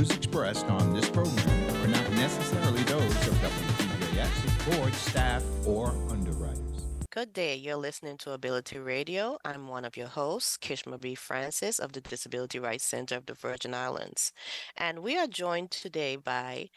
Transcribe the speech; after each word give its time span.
views 0.00 0.16
expressed 0.16 0.64
on 0.66 0.94
this 0.94 1.10
program 1.10 1.84
are 1.84 1.88
not 1.88 2.10
necessarily 2.12 2.82
those 2.84 3.28
of 3.28 3.34
WTJX's 3.34 4.76
board, 4.76 4.94
staff, 4.94 5.44
or 5.66 5.88
underwriters. 6.08 6.86
Good 7.10 7.34
day. 7.34 7.54
You're 7.54 7.76
listening 7.76 8.16
to 8.18 8.32
Ability 8.32 8.78
Radio. 8.78 9.36
I'm 9.44 9.68
one 9.68 9.84
of 9.84 9.98
your 9.98 10.06
hosts, 10.06 10.56
Kishma 10.56 10.98
B. 10.98 11.14
Francis 11.14 11.78
of 11.78 11.92
the 11.92 12.00
Disability 12.00 12.58
Rights 12.58 12.84
Center 12.84 13.16
of 13.16 13.26
the 13.26 13.34
Virgin 13.34 13.74
Islands. 13.74 14.32
And 14.74 15.00
we 15.00 15.18
are 15.18 15.26
joined 15.26 15.70
today 15.70 16.16
by 16.16 16.70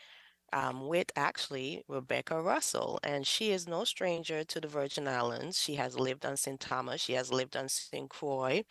um, 0.52 0.88
with 0.90 1.08
actually 1.16 1.82
Rebecca 1.88 2.42
Russell, 2.42 3.00
and 3.04 3.26
she 3.26 3.52
is 3.52 3.70
no 3.70 3.86
stranger 3.86 4.44
to 4.44 4.60
the 4.60 4.68
Virgin 4.68 5.08
Islands. 5.08 5.62
She 5.62 5.76
has 5.76 5.98
lived 5.98 6.26
on 6.26 6.36
St. 6.36 6.60
Thomas, 6.60 7.00
she 7.00 7.14
has 7.14 7.32
lived 7.32 7.56
on 7.56 7.70
St. 7.70 8.10
Croix, 8.10 8.64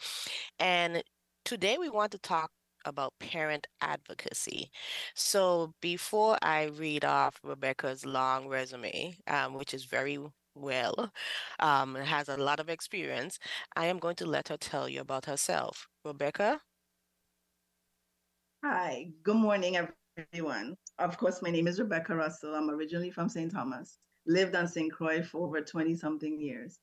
and 0.59 1.03
today 1.45 1.79
we 1.79 1.89
want 1.89 2.13
to 2.13 2.19
talk 2.19 2.51
about 2.85 3.15
parent 3.19 3.67
advocacy. 3.81 4.71
So 5.15 5.75
before 5.81 6.39
I 6.43 6.65
read 6.65 7.05
off 7.05 7.41
Rebecca's 7.43 8.05
long 8.05 8.49
resume, 8.49 9.17
um, 9.27 9.55
which 9.55 9.75
is 9.75 9.85
very 9.85 10.19
well, 10.55 11.13
um, 11.61 11.95
has 11.95 12.29
a 12.29 12.37
lot 12.37 12.61
of 12.61 12.69
experience, 12.69 13.39
I 13.77 13.87
am 13.87 13.99
going 13.99 14.17
to 14.17 14.27
let 14.27 14.49
her 14.49 14.57
tell 14.57 14.89
you 14.89 15.01
about 15.01 15.27
herself. 15.27 15.89
Rebecca? 16.05 16.61
Hi, 18.65 19.09
good 19.23 19.37
morning, 19.37 19.77
everyone. 20.17 20.77
Of 20.99 21.19
course, 21.19 21.43
my 21.43 21.51
name 21.51 21.67
is 21.67 21.81
Rebecca 21.81 22.15
Russell. 22.15 22.55
I'm 22.55 22.71
originally 22.71 23.11
from 23.11 23.29
St. 23.29 23.51
Thomas, 23.51 23.99
lived 24.27 24.55
on 24.55 24.69
St. 24.69 24.93
Croix 24.93 25.23
for 25.23 25.47
over 25.47 25.61
20 25.61 25.95
something 25.97 26.41
years. 26.41 26.79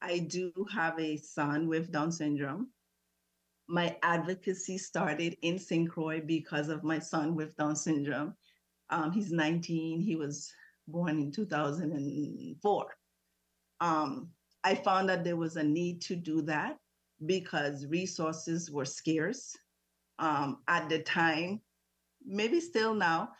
I 0.00 0.18
do 0.18 0.52
have 0.72 0.98
a 0.98 1.16
son 1.16 1.68
with 1.68 1.92
Down 1.92 2.12
syndrome 2.12 2.68
my 3.68 3.96
advocacy 4.02 4.78
started 4.78 5.36
in 5.42 5.58
St. 5.58 5.88
Croix 5.88 6.20
because 6.20 6.68
of 6.68 6.84
my 6.84 6.98
son 6.98 7.34
with 7.34 7.56
Down 7.56 7.76
syndrome. 7.76 8.34
Um, 8.90 9.12
he's 9.12 9.32
19. 9.32 10.00
He 10.00 10.16
was 10.16 10.52
born 10.88 11.18
in 11.18 11.32
2004. 11.32 12.86
Um, 13.80 14.28
I 14.64 14.74
found 14.74 15.08
that 15.08 15.24
there 15.24 15.36
was 15.36 15.56
a 15.56 15.62
need 15.62 16.02
to 16.02 16.16
do 16.16 16.42
that 16.42 16.78
because 17.26 17.86
resources 17.86 18.70
were 18.70 18.84
scarce 18.84 19.56
um, 20.18 20.58
at 20.68 20.88
the 20.88 21.00
time, 21.00 21.60
maybe 22.24 22.60
still 22.60 22.94
now. 22.94 23.30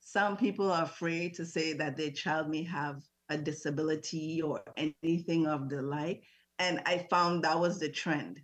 Some 0.00 0.36
people 0.36 0.70
are 0.70 0.84
afraid 0.84 1.34
to 1.34 1.44
say 1.44 1.72
that 1.74 1.96
their 1.96 2.10
child 2.10 2.48
may 2.48 2.62
have 2.62 3.02
a 3.28 3.36
disability 3.36 4.40
or 4.40 4.62
anything 4.76 5.46
of 5.46 5.68
the 5.68 5.82
like. 5.82 6.22
And 6.58 6.80
I 6.86 7.06
found 7.10 7.42
that 7.42 7.58
was 7.58 7.78
the 7.78 7.90
trend 7.90 8.40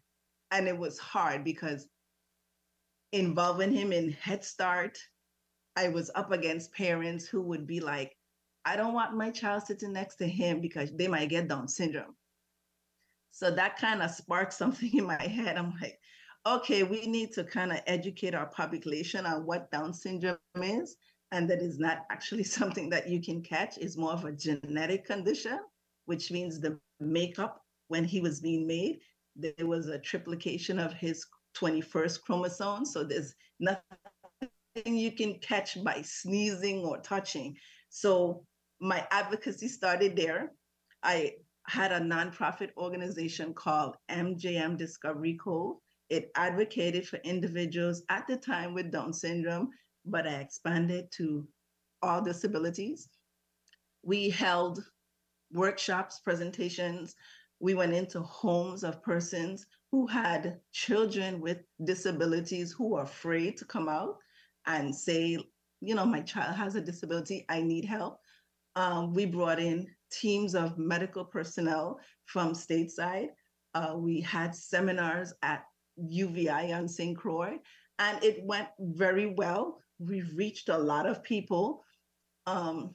and 0.53 0.69
it 0.69 0.78
was 0.78 0.98
hard 0.98 1.42
because 1.42 1.89
involving 3.12 3.72
him 3.72 3.92
in 3.92 4.12
Head 4.12 4.45
Start, 4.45 4.98
I 5.77 5.89
was 5.89 6.11
up 6.14 6.31
against 6.31 6.75
parents 6.75 7.27
who 7.27 7.41
would 7.41 7.67
be 7.67 7.81
like, 7.81 8.14
I 8.64 8.77
don't 8.77 8.94
want 8.94 9.17
my 9.17 9.31
child 9.31 9.64
sitting 9.64 9.94
next 9.94 10.17
to 10.17 10.28
him 10.28 10.61
because 10.61 10.92
they 10.92 11.09
might 11.09 11.31
get 11.31 11.48
Down 11.48 11.67
syndrome. 11.67 12.14
So 13.31 13.50
that 13.50 13.78
kind 13.78 14.03
of 14.03 14.11
sparked 14.11 14.53
something 14.62 14.91
in 14.92 15.06
my 15.06 15.20
head. 15.20 15.56
I'm 15.56 15.75
like, 15.81 15.98
okay, 16.47 16.83
we 16.83 17.06
need 17.06 17.33
to 17.33 17.44
kind 17.44 17.72
of 17.72 17.81
educate 17.87 18.34
our 18.34 18.47
population 18.47 19.25
on 19.25 19.47
what 19.47 19.70
Down 19.70 19.94
syndrome 19.94 20.37
is, 20.56 20.97
and 21.33 21.48
that 21.48 21.62
is 21.62 21.78
not 21.78 22.05
actually 22.11 22.44
something 22.59 22.91
that 22.91 23.09
you 23.09 23.22
can 23.22 23.42
catch. 23.42 23.78
It's 23.78 23.97
more 23.97 24.12
of 24.12 24.27
a 24.27 24.33
genetic 24.33 25.06
condition, 25.06 25.61
which 26.05 26.31
means 26.31 26.61
the 26.61 26.78
makeup 27.00 27.62
when 27.89 28.05
he 28.05 28.20
was 28.20 28.41
being 28.41 28.66
made 28.66 29.00
there 29.36 29.66
was 29.66 29.88
a 29.88 29.98
triplication 29.98 30.84
of 30.84 30.92
his 30.92 31.27
21st 31.56 32.22
chromosome. 32.22 32.84
So 32.84 33.05
there's 33.05 33.34
nothing 33.61 33.82
you 34.84 35.12
can 35.12 35.38
catch 35.41 35.82
by 35.82 36.03
sneezing 36.03 36.81
or 36.84 36.98
touching. 36.98 37.56
So 37.88 38.44
my 38.81 39.06
advocacy 39.10 39.69
started 39.69 40.16
there. 40.16 40.53
I 41.03 41.34
had 41.66 41.93
a 41.93 42.00
nonprofit 42.00 42.70
organization 42.76 43.54
called 43.54 43.97
MJM 44.10 44.76
Discovery 44.76 45.34
Cove. 45.34 45.76
It 46.09 46.31
advocated 46.34 47.06
for 47.06 47.19
individuals 47.19 48.03
at 48.09 48.26
the 48.26 48.37
time 48.37 48.75
with 48.75 48.91
Down 48.91 49.12
syndrome, 49.12 49.70
but 50.04 50.26
I 50.26 50.34
expanded 50.34 51.10
to 51.12 51.47
all 52.03 52.20
disabilities. 52.20 53.09
We 54.03 54.28
held 54.28 54.84
workshops, 55.53 56.19
presentations, 56.19 57.14
we 57.62 57.75
went 57.75 57.95
into 57.95 58.21
homes 58.21 58.83
of 58.83 59.03
persons 59.05 59.67
who 59.93 60.05
had 60.09 60.59
children 60.73 61.41
with 61.41 61.59
disabilities 61.84 62.73
who 62.73 62.89
were 62.89 63.03
afraid 63.03 63.56
to 63.56 63.65
come 63.65 63.89
out 63.89 64.17
and 64.67 64.93
say, 64.93 65.39
you 65.81 65.95
know, 65.95 66.05
my 66.05 66.21
child 66.23 66.56
has 66.56 66.75
a 66.75 66.81
disability, 66.81 67.47
I 67.49 67.62
need 67.62 67.84
help. 67.84 68.19
Um, 68.75 69.15
we 69.15 69.27
brought 69.27 69.61
in 69.61 69.87
teams 70.11 70.56
of 70.56 70.77
medical 70.77 71.25
personnel 71.25 72.00
from 72.25 72.53
stateside. 72.53 73.28
Uh, 73.75 73.94
we 73.97 74.21
had 74.21 74.56
seminars 74.56 75.33
at 75.43 75.65
UVI 75.97 76.73
on 76.73 76.89
St. 76.89 77.17
Croix, 77.17 77.59
and 78.00 78.23
it 78.25 78.43
went 78.43 78.69
very 78.81 79.34
well. 79.37 79.79
We 80.00 80.23
reached 80.34 80.69
a 80.69 80.77
lot 80.77 81.06
of 81.06 81.23
people. 81.23 81.84
Um, 82.47 82.94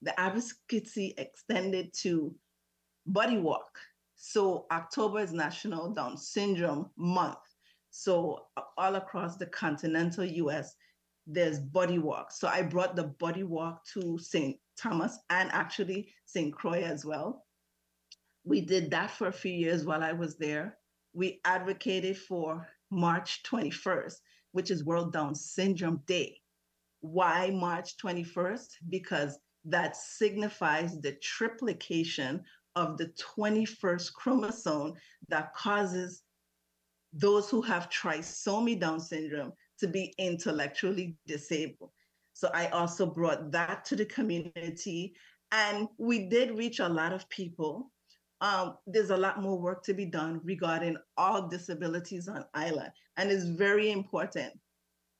the 0.00 0.18
advocacy 0.18 1.12
extended 1.18 1.92
to 2.00 2.34
Buddy 3.06 3.36
Walk. 3.36 3.78
So 4.16 4.66
October 4.72 5.20
is 5.20 5.32
National 5.32 5.92
Down 5.92 6.16
Syndrome 6.16 6.90
Month. 6.96 7.38
So 7.90 8.46
all 8.76 8.96
across 8.96 9.36
the 9.36 9.46
continental 9.46 10.24
US, 10.24 10.74
there's 11.26 11.60
Buddy 11.60 11.98
Walk. 11.98 12.32
So 12.32 12.48
I 12.48 12.62
brought 12.62 12.96
the 12.96 13.14
Buddy 13.18 13.42
Walk 13.42 13.84
to 13.92 14.18
St. 14.18 14.56
Thomas 14.78 15.18
and 15.30 15.50
actually 15.52 16.12
St. 16.24 16.52
Croix 16.52 16.82
as 16.82 17.04
well. 17.04 17.44
We 18.44 18.60
did 18.60 18.90
that 18.90 19.10
for 19.10 19.28
a 19.28 19.32
few 19.32 19.52
years 19.52 19.84
while 19.84 20.02
I 20.02 20.12
was 20.12 20.38
there. 20.38 20.78
We 21.12 21.40
advocated 21.44 22.16
for 22.16 22.66
March 22.90 23.42
21st, 23.42 24.14
which 24.52 24.70
is 24.70 24.84
World 24.84 25.12
Down 25.12 25.34
Syndrome 25.34 26.02
Day. 26.06 26.40
Why 27.00 27.50
March 27.50 27.96
21st? 27.98 28.68
Because 28.88 29.38
that 29.64 29.96
signifies 29.96 31.00
the 31.00 31.16
triplication 31.22 32.42
of 32.76 32.98
the 32.98 33.10
21st 33.36 34.12
chromosome 34.12 34.92
that 35.28 35.54
causes 35.54 36.22
those 37.12 37.48
who 37.50 37.62
have 37.62 37.88
trisomy 37.88 38.78
Down 38.78 39.00
syndrome 39.00 39.52
to 39.80 39.88
be 39.88 40.14
intellectually 40.18 41.16
disabled. 41.26 41.90
So 42.34 42.50
I 42.52 42.68
also 42.68 43.06
brought 43.06 43.50
that 43.52 43.84
to 43.86 43.96
the 43.96 44.04
community. 44.04 45.14
And 45.52 45.88
we 45.96 46.28
did 46.28 46.56
reach 46.56 46.80
a 46.80 46.88
lot 46.88 47.12
of 47.12 47.28
people. 47.30 47.90
Um, 48.42 48.76
there's 48.86 49.10
a 49.10 49.16
lot 49.16 49.40
more 49.40 49.58
work 49.58 49.82
to 49.84 49.94
be 49.94 50.04
done 50.04 50.42
regarding 50.44 50.98
all 51.16 51.48
disabilities 51.48 52.28
on 52.28 52.44
island. 52.52 52.90
And 53.16 53.30
it's 53.30 53.46
very 53.46 53.90
important 53.90 54.52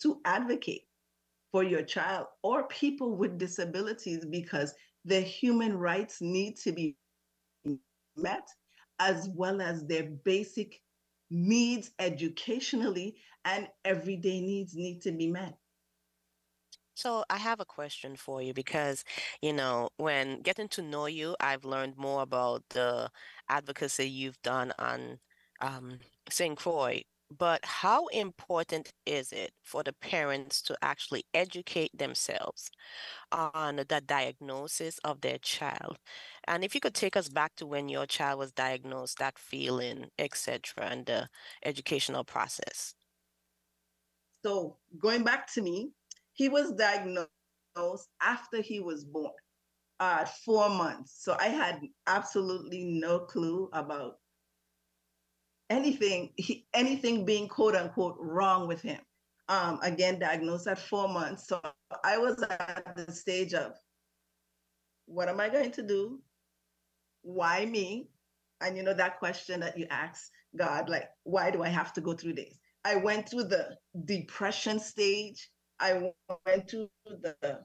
to 0.03 0.21
advocate 0.27 0.83
for 1.51 1.65
your 1.65 1.83
child 1.83 2.27
or 2.43 2.69
people 2.69 3.17
with 3.17 3.39
disabilities 3.39 4.27
because 4.27 4.75
their 5.07 5.23
human 5.23 5.79
rights 5.79 6.21
need 6.21 6.59
to 6.59 6.73
be 6.73 6.97
met, 8.17 8.49
as 8.99 9.29
well 9.35 9.61
as 9.61 9.87
their 9.87 10.05
basic 10.05 10.81
needs 11.31 11.91
educationally 11.99 13.17
and 13.45 13.69
everyday 13.85 14.41
needs 14.41 14.75
need 14.75 15.03
to 15.03 15.13
be 15.13 15.27
met. 15.27 15.57
So 16.95 17.25
I 17.29 17.37
have 17.37 17.61
a 17.61 17.67
question 17.67 18.17
for 18.17 18.41
you 18.41 18.55
because, 18.55 19.05
you 19.43 19.53
know, 19.53 19.91
when 19.99 20.41
getting 20.41 20.69
to 20.69 20.83
know 20.83 21.07
you, 21.07 21.37
I've 21.41 21.67
learned 21.67 21.99
more 21.99 22.23
about 22.23 22.63
the 22.71 23.11
advocacy 23.51 24.09
you've 24.09 24.41
done 24.41 24.73
on 24.79 25.19
um, 25.61 25.99
St. 26.31 26.57
Croix 26.57 27.03
but 27.31 27.65
how 27.65 28.07
important 28.09 28.93
is 29.05 29.33
it 29.33 29.53
for 29.63 29.83
the 29.83 29.93
parents 29.93 30.63
to 30.63 30.77
actually 30.83 31.25
educate 31.35 31.97
themselves 31.97 32.71
on 33.33 33.77
the 33.77 34.03
diagnosis 34.07 34.99
of 35.05 35.21
their 35.21 35.39
child? 35.39 35.99
And 36.47 36.65
if 36.65 36.75
you 36.75 36.81
could 36.81 36.95
take 36.95 37.17
us 37.17 37.29
back 37.29 37.57
to 37.57 37.67
when 37.67 37.89
your 37.89 38.07
child 38.07 38.39
was 38.39 38.53
diagnosed, 38.53 39.19
that 39.19 39.39
feeling, 39.39 40.07
etc., 40.19 40.61
and 40.79 41.07
the 41.07 41.29
educational 41.65 42.25
process. 42.25 42.95
So 44.45 44.77
going 44.99 45.25
back 45.25 45.53
to 45.55 45.63
me, 45.63 45.91
he 46.33 46.49
was 46.49 46.73
diagnosed 46.73 47.29
after 48.23 48.61
he 48.61 48.81
was 48.81 49.05
born 49.05 49.33
at 49.99 50.23
uh, 50.23 50.25
four 50.45 50.69
months. 50.69 51.17
So 51.19 51.37
I 51.41 51.49
had 51.49 51.81
absolutely 52.07 52.85
no 52.85 53.21
clue 53.21 53.69
about 53.73 54.19
anything 55.71 56.33
he, 56.37 56.67
anything 56.75 57.25
being 57.25 57.49
quote 57.49 57.75
unquote 57.77 58.17
wrong 58.21 58.69
with 58.69 58.83
him. 58.83 59.01
Um, 59.49 59.79
again, 59.83 60.19
diagnosed 60.19 60.67
at 60.67 60.79
four 60.79 61.09
months. 61.09 61.47
So 61.49 61.61
I 62.05 62.19
was 62.19 62.43
at 62.43 62.95
the 62.97 63.13
stage 63.13 63.55
of 63.55 63.73
what 65.07 65.29
am 65.29 65.41
I 65.41 65.49
going 65.49 65.71
to 65.73 65.83
do? 65.83 66.21
Why 67.23 67.65
me? 67.65 68.09
And 68.61 68.77
you 68.77 68.83
know 68.83 68.95
that 68.95 69.19
question 69.19 69.61
that 69.61 69.79
you 69.79 69.87
ask 69.91 70.31
God, 70.57 70.89
like, 70.89 71.09
why 71.25 71.51
do 71.51 71.63
I 71.63 71.69
have 71.69 71.93
to 71.95 72.01
go 72.01 72.15
through 72.15 72.35
this? 72.35 72.59
I 72.85 72.97
went 72.97 73.29
through 73.29 73.45
the 73.45 73.77
depression 74.05 74.81
stage 74.81 75.49
I 75.79 76.13
went 76.47 76.69
to 76.69 76.89
the 77.07 77.61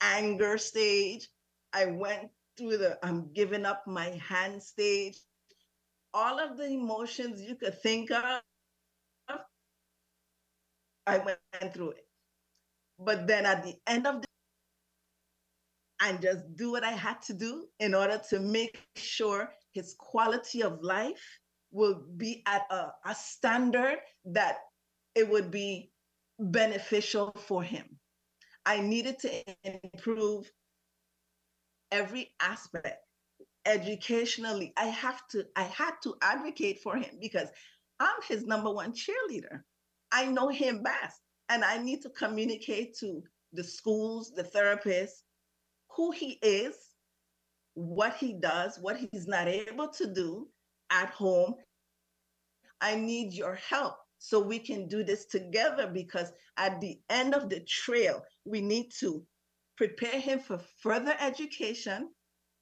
anger 0.00 0.58
stage. 0.58 1.28
I 1.72 1.86
went 1.86 2.30
through 2.56 2.78
the 2.78 2.98
I'm 3.04 3.32
giving 3.32 3.64
up 3.64 3.84
my 3.86 4.20
hand 4.28 4.62
stage. 4.62 5.18
All 6.12 6.38
of 6.40 6.56
the 6.56 6.66
emotions 6.66 7.40
you 7.40 7.54
could 7.54 7.80
think 7.82 8.10
of, 8.10 8.40
I 11.06 11.18
went 11.18 11.74
through 11.74 11.90
it. 11.90 12.06
But 12.98 13.26
then 13.26 13.46
at 13.46 13.64
the 13.64 13.74
end 13.86 14.06
of 14.06 14.22
the 14.22 14.26
and 16.00 16.20
just 16.20 16.56
do 16.56 16.72
what 16.72 16.82
I 16.82 16.92
had 16.92 17.20
to 17.22 17.34
do 17.34 17.66
in 17.78 17.94
order 17.94 18.20
to 18.30 18.40
make 18.40 18.82
sure 18.96 19.52
his 19.72 19.94
quality 19.98 20.62
of 20.62 20.80
life 20.82 21.22
will 21.72 22.02
be 22.16 22.42
at 22.46 22.62
a, 22.70 22.88
a 23.04 23.14
standard 23.14 23.98
that 24.24 24.56
it 25.14 25.28
would 25.28 25.50
be 25.50 25.92
beneficial 26.38 27.32
for 27.46 27.62
him. 27.62 27.98
I 28.64 28.80
needed 28.80 29.18
to 29.20 29.44
improve 29.64 30.50
every 31.92 32.30
aspect 32.40 33.04
educationally. 33.66 34.72
I 34.76 34.86
have 34.86 35.26
to, 35.28 35.46
I 35.56 35.64
had 35.64 35.92
to 36.02 36.14
advocate 36.22 36.80
for 36.80 36.96
him 36.96 37.18
because 37.20 37.48
I'm 37.98 38.20
his 38.28 38.44
number 38.44 38.70
one 38.70 38.92
cheerleader. 38.92 39.62
I 40.12 40.26
know 40.26 40.48
him 40.48 40.82
best. 40.82 41.20
And 41.48 41.64
I 41.64 41.78
need 41.78 42.02
to 42.02 42.10
communicate 42.10 42.96
to 42.98 43.22
the 43.52 43.64
schools, 43.64 44.32
the 44.32 44.44
therapists, 44.44 45.22
who 45.96 46.12
he 46.12 46.38
is, 46.42 46.74
what 47.74 48.14
he 48.14 48.34
does, 48.34 48.78
what 48.80 48.96
he's 48.96 49.26
not 49.26 49.48
able 49.48 49.88
to 49.88 50.06
do 50.12 50.48
at 50.90 51.10
home. 51.10 51.54
I 52.80 52.94
need 52.94 53.32
your 53.32 53.56
help 53.56 53.96
so 54.18 54.38
we 54.38 54.58
can 54.58 54.86
do 54.86 55.02
this 55.02 55.26
together 55.26 55.86
because 55.86 56.32
at 56.56 56.80
the 56.80 57.00
end 57.08 57.34
of 57.34 57.48
the 57.48 57.60
trail, 57.60 58.22
we 58.44 58.60
need 58.60 58.90
to 59.00 59.24
prepare 59.76 60.20
him 60.20 60.38
for 60.38 60.60
further 60.82 61.14
education, 61.18 62.10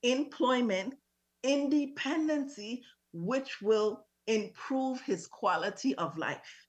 employment, 0.02 0.94
independency, 1.42 2.84
which 3.12 3.60
will 3.62 4.06
improve 4.26 5.00
his 5.02 5.26
quality 5.26 5.94
of 5.96 6.18
life. 6.18 6.68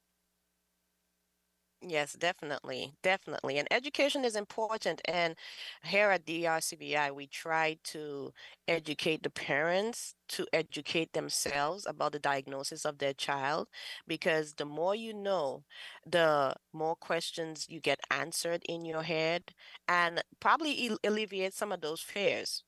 Yes, 1.81 2.11
definitely, 2.13 2.97
definitely. 3.03 3.57
And 3.57 3.65
education 3.71 4.25
is 4.25 4.35
important. 4.35 5.01
And 5.05 5.37
here 5.81 6.09
at 6.09 6.25
DRCVI, 6.25 7.09
we 7.15 7.25
try 7.25 7.77
to 7.85 8.33
educate 8.67 9.23
the 9.23 9.29
parents 9.29 10.13
to 10.29 10.45
educate 10.51 11.13
themselves 11.13 11.85
about 11.85 12.11
the 12.11 12.19
diagnosis 12.19 12.83
of 12.83 12.97
their 12.97 13.13
child, 13.13 13.69
because 14.05 14.55
the 14.55 14.65
more 14.65 14.93
you 14.93 15.13
know, 15.13 15.63
the 16.05 16.53
more 16.73 16.97
questions 16.97 17.67
you 17.69 17.79
get 17.79 18.01
answered 18.11 18.61
in 18.67 18.83
your 18.83 19.03
head, 19.03 19.53
and 19.87 20.21
probably 20.41 20.97
alleviate 21.05 21.53
some 21.53 21.71
of 21.71 21.79
those 21.79 22.01
fears 22.01 22.65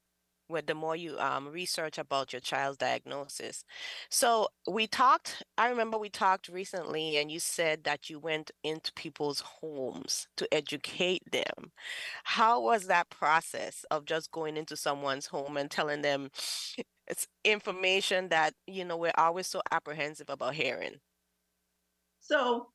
with 0.51 0.67
the 0.67 0.75
more 0.75 0.95
you 0.95 1.17
um, 1.19 1.47
research 1.47 1.97
about 1.97 2.33
your 2.33 2.39
child's 2.39 2.77
diagnosis. 2.77 3.63
So 4.09 4.49
we 4.67 4.85
talked, 4.87 5.43
I 5.57 5.69
remember 5.69 5.97
we 5.97 6.09
talked 6.09 6.49
recently, 6.49 7.17
and 7.17 7.31
you 7.31 7.39
said 7.39 7.83
that 7.85 8.09
you 8.09 8.19
went 8.19 8.51
into 8.63 8.93
people's 8.93 9.39
homes 9.39 10.27
to 10.37 10.53
educate 10.53 11.23
them. 11.31 11.71
How 12.23 12.61
was 12.61 12.87
that 12.87 13.09
process 13.09 13.85
of 13.89 14.05
just 14.05 14.31
going 14.31 14.57
into 14.57 14.75
someone's 14.75 15.25
home 15.25 15.57
and 15.57 15.71
telling 15.71 16.01
them 16.01 16.29
it's 17.07 17.27
information 17.43 18.29
that, 18.29 18.53
you 18.67 18.85
know, 18.85 18.97
we're 18.97 19.11
always 19.17 19.47
so 19.47 19.61
apprehensive 19.71 20.29
about 20.29 20.53
hearing? 20.53 20.95
So 22.19 22.67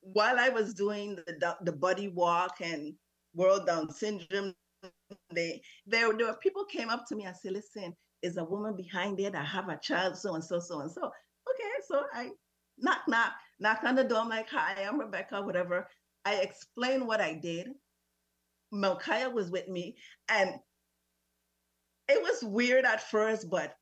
while 0.00 0.38
I 0.38 0.50
was 0.50 0.74
doing 0.74 1.16
the, 1.26 1.56
the 1.62 1.72
buddy 1.72 2.08
walk 2.08 2.60
and 2.60 2.94
World 3.34 3.66
Down 3.66 3.90
Syndrome 3.90 4.54
they 5.34 5.60
there, 5.86 6.12
there 6.16 6.26
were 6.26 6.38
people 6.42 6.64
came 6.64 6.88
up 6.90 7.06
to 7.08 7.16
me 7.16 7.24
and 7.24 7.36
said, 7.36 7.52
listen, 7.52 7.94
is 8.22 8.36
a 8.36 8.44
woman 8.44 8.76
behind 8.76 9.18
there 9.18 9.30
that 9.30 9.46
have 9.46 9.68
a 9.68 9.78
child, 9.78 10.16
so 10.16 10.34
and 10.34 10.44
so, 10.44 10.58
so 10.60 10.80
and 10.80 10.90
so. 10.90 11.02
Okay, 11.02 11.70
so 11.88 12.04
I 12.12 12.30
knock, 12.78 13.00
knock, 13.08 13.32
knock 13.58 13.80
on 13.84 13.96
the 13.96 14.04
door. 14.04 14.20
I'm 14.20 14.28
like, 14.28 14.48
hi, 14.48 14.84
I'm 14.86 14.98
Rebecca, 14.98 15.42
whatever. 15.42 15.88
I 16.24 16.36
explained 16.36 17.06
what 17.06 17.20
I 17.20 17.34
did. 17.34 17.68
Melchiah 18.72 19.32
was 19.32 19.50
with 19.50 19.68
me, 19.68 19.96
and 20.28 20.54
it 22.08 22.22
was 22.22 22.42
weird 22.42 22.84
at 22.84 23.10
first, 23.10 23.50
but 23.50 23.74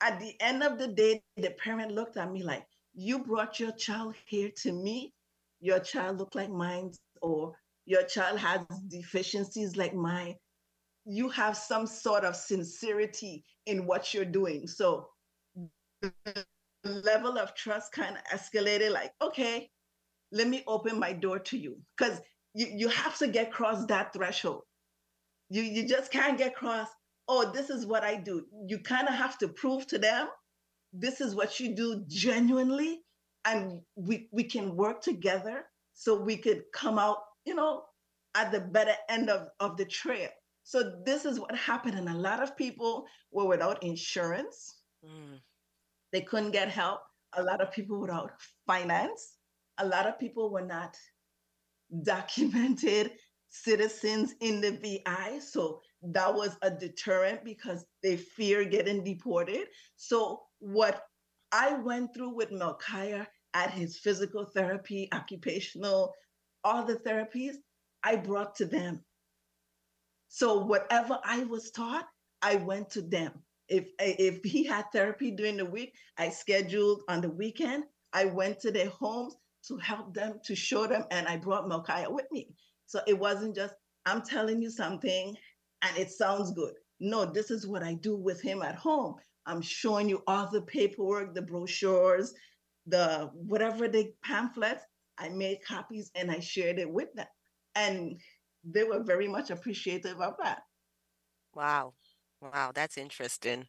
at 0.00 0.20
the 0.20 0.34
end 0.40 0.62
of 0.62 0.78
the 0.78 0.88
day, 0.88 1.22
the 1.36 1.50
parent 1.50 1.92
looked 1.92 2.16
at 2.16 2.30
me 2.30 2.42
like, 2.42 2.64
you 2.94 3.18
brought 3.18 3.58
your 3.58 3.72
child 3.72 4.14
here 4.26 4.50
to 4.62 4.72
me. 4.72 5.12
Your 5.60 5.80
child 5.80 6.18
looked 6.18 6.34
like 6.34 6.50
mine, 6.50 6.92
or 7.22 7.54
your 7.86 8.02
child 8.04 8.38
has 8.38 8.60
deficiencies 8.88 9.76
like 9.76 9.94
mine 9.94 10.36
you 11.04 11.28
have 11.28 11.56
some 11.56 11.86
sort 11.86 12.24
of 12.24 12.36
sincerity 12.36 13.44
in 13.66 13.86
what 13.86 14.14
you're 14.14 14.24
doing. 14.24 14.66
So 14.66 15.08
the 16.02 16.44
level 16.84 17.38
of 17.38 17.54
trust 17.54 17.92
kind 17.92 18.16
of 18.16 18.40
escalated 18.40 18.92
like, 18.92 19.12
okay, 19.22 19.70
let 20.32 20.48
me 20.48 20.64
open 20.66 20.98
my 20.98 21.12
door 21.12 21.38
to 21.40 21.58
you. 21.58 21.76
Because 21.96 22.20
you, 22.54 22.68
you 22.74 22.88
have 22.88 23.18
to 23.18 23.28
get 23.28 23.48
across 23.48 23.86
that 23.86 24.12
threshold. 24.12 24.62
You, 25.50 25.62
you 25.62 25.86
just 25.86 26.10
can't 26.10 26.38
get 26.38 26.52
across, 26.52 26.88
oh, 27.28 27.50
this 27.52 27.70
is 27.70 27.86
what 27.86 28.02
I 28.02 28.16
do. 28.16 28.46
You 28.66 28.78
kind 28.78 29.08
of 29.08 29.14
have 29.14 29.38
to 29.38 29.48
prove 29.48 29.86
to 29.88 29.98
them 29.98 30.28
this 30.92 31.20
is 31.20 31.34
what 31.34 31.60
you 31.60 31.74
do 31.74 32.04
genuinely. 32.08 33.00
And 33.44 33.80
we, 33.94 34.28
we 34.32 34.44
can 34.44 34.74
work 34.74 35.02
together 35.02 35.64
so 35.92 36.18
we 36.20 36.36
could 36.38 36.62
come 36.72 36.98
out, 36.98 37.18
you 37.44 37.54
know, 37.54 37.82
at 38.34 38.50
the 38.52 38.60
better 38.60 38.94
end 39.08 39.30
of, 39.30 39.48
of 39.60 39.76
the 39.76 39.84
trail. 39.84 40.28
So 40.64 41.00
this 41.04 41.24
is 41.24 41.38
what 41.38 41.54
happened. 41.54 41.98
And 41.98 42.08
a 42.08 42.16
lot 42.16 42.42
of 42.42 42.56
people 42.56 43.06
were 43.30 43.46
without 43.46 43.82
insurance. 43.82 44.80
Mm. 45.04 45.38
They 46.12 46.22
couldn't 46.22 46.52
get 46.52 46.68
help. 46.68 47.00
A 47.36 47.42
lot 47.42 47.60
of 47.60 47.72
people 47.72 48.00
without 48.00 48.32
finance. 48.66 49.36
A 49.78 49.86
lot 49.86 50.06
of 50.06 50.18
people 50.18 50.50
were 50.50 50.64
not 50.64 50.96
documented 52.02 53.12
citizens 53.50 54.34
in 54.40 54.60
the 54.60 54.72
VI. 54.72 55.38
So 55.38 55.80
that 56.02 56.34
was 56.34 56.56
a 56.62 56.70
deterrent 56.70 57.44
because 57.44 57.84
they 58.02 58.16
fear 58.16 58.64
getting 58.64 59.04
deported. 59.04 59.66
So 59.96 60.42
what 60.58 61.02
I 61.52 61.74
went 61.74 62.14
through 62.14 62.34
with 62.34 62.50
Melchiah 62.50 63.26
at 63.54 63.70
his 63.70 63.98
physical 63.98 64.44
therapy, 64.44 65.08
occupational, 65.12 66.12
all 66.64 66.84
the 66.84 66.96
therapies, 66.96 67.54
I 68.02 68.16
brought 68.16 68.54
to 68.56 68.66
them. 68.66 69.04
So 70.28 70.58
whatever 70.58 71.18
I 71.24 71.44
was 71.44 71.70
taught, 71.70 72.06
I 72.42 72.56
went 72.56 72.90
to 72.90 73.02
them. 73.02 73.32
If 73.68 73.88
if 73.98 74.42
he 74.44 74.64
had 74.64 74.86
therapy 74.92 75.30
during 75.30 75.56
the 75.56 75.64
week, 75.64 75.94
I 76.18 76.28
scheduled 76.28 77.02
on 77.08 77.20
the 77.20 77.30
weekend. 77.30 77.84
I 78.12 78.26
went 78.26 78.60
to 78.60 78.70
their 78.70 78.90
homes 78.90 79.36
to 79.68 79.76
help 79.78 80.12
them, 80.12 80.40
to 80.44 80.54
show 80.54 80.86
them, 80.86 81.04
and 81.10 81.26
I 81.26 81.36
brought 81.36 81.66
Melchiah 81.68 82.12
with 82.12 82.26
me. 82.30 82.50
So 82.86 83.00
it 83.06 83.18
wasn't 83.18 83.56
just 83.56 83.74
I'm 84.06 84.22
telling 84.22 84.60
you 84.60 84.70
something 84.70 85.34
and 85.82 85.96
it 85.96 86.10
sounds 86.10 86.52
good. 86.52 86.74
No, 87.00 87.24
this 87.24 87.50
is 87.50 87.66
what 87.66 87.82
I 87.82 87.94
do 87.94 88.16
with 88.16 88.40
him 88.40 88.62
at 88.62 88.74
home. 88.74 89.14
I'm 89.46 89.62
showing 89.62 90.08
you 90.08 90.22
all 90.26 90.50
the 90.50 90.62
paperwork, 90.62 91.34
the 91.34 91.42
brochures, 91.42 92.34
the 92.86 93.30
whatever 93.34 93.88
the 93.88 94.12
pamphlets. 94.22 94.84
I 95.18 95.28
made 95.28 95.64
copies 95.64 96.10
and 96.14 96.30
I 96.30 96.40
shared 96.40 96.78
it 96.78 96.90
with 96.90 97.12
them. 97.14 97.26
And 97.74 98.20
they 98.64 98.84
were 98.84 99.02
very 99.02 99.28
much 99.28 99.50
appreciative 99.50 100.20
of 100.20 100.34
that. 100.42 100.62
Wow. 101.54 101.94
Wow, 102.40 102.72
that's 102.74 102.98
interesting. 102.98 103.66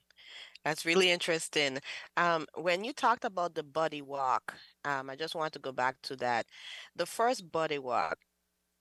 That's 0.63 0.85
really 0.85 1.11
interesting. 1.11 1.79
Um, 2.17 2.47
when 2.55 2.83
you 2.83 2.91
talked 2.91 3.23
about 3.23 3.55
the 3.55 3.63
buddy 3.63 4.01
walk, 4.01 4.55
um, 4.83 5.09
I 5.09 5.15
just 5.15 5.35
want 5.35 5.53
to 5.53 5.59
go 5.59 5.71
back 5.71 6.01
to 6.03 6.15
that. 6.17 6.47
The 6.95 7.05
first 7.05 7.51
buddy 7.51 7.79
walk, 7.79 8.17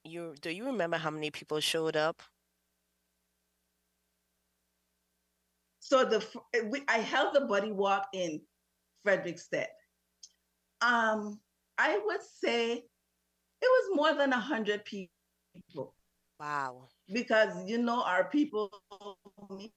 you 0.05 0.35
do 0.41 0.51
you 0.51 0.65
remember 0.65 0.97
how 0.97 1.11
many 1.11 1.31
people 1.31 1.61
showed 1.61 1.97
up? 1.97 2.23
So 5.81 6.05
the 6.05 6.27
we, 6.71 6.83
I 6.89 6.99
held 6.99 7.35
the 7.35 7.43
buddy 7.43 7.71
walk 7.71 8.09
in 8.15 8.41
Frederiksted. 9.07 9.67
Um, 10.81 11.41
I 11.79 11.99
would 12.05 12.21
say 12.23 12.73
it 12.73 12.85
was 13.63 13.97
more 13.97 14.15
than 14.15 14.33
a 14.33 14.41
hundred 14.41 14.85
people. 14.85 15.95
Wow. 16.39 16.89
Because 17.13 17.53
you 17.67 17.79
know 17.79 18.03
our 18.03 18.25
people 18.25 18.71
me, 19.51 19.73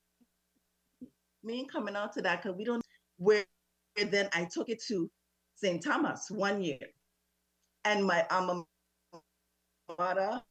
me 1.43 1.67
coming 1.71 1.95
out 1.95 2.13
to 2.13 2.21
that 2.21 2.41
because 2.41 2.57
we 2.57 2.65
don't 2.65 2.83
where 3.17 3.45
then 3.95 4.29
I 4.33 4.45
took 4.51 4.69
it 4.69 4.81
to 4.87 5.09
St. 5.55 5.83
Thomas 5.83 6.27
one 6.29 6.61
year. 6.61 6.79
And 7.85 8.05
my 8.05 8.25
alma 8.29 8.63
mater, 9.97 10.41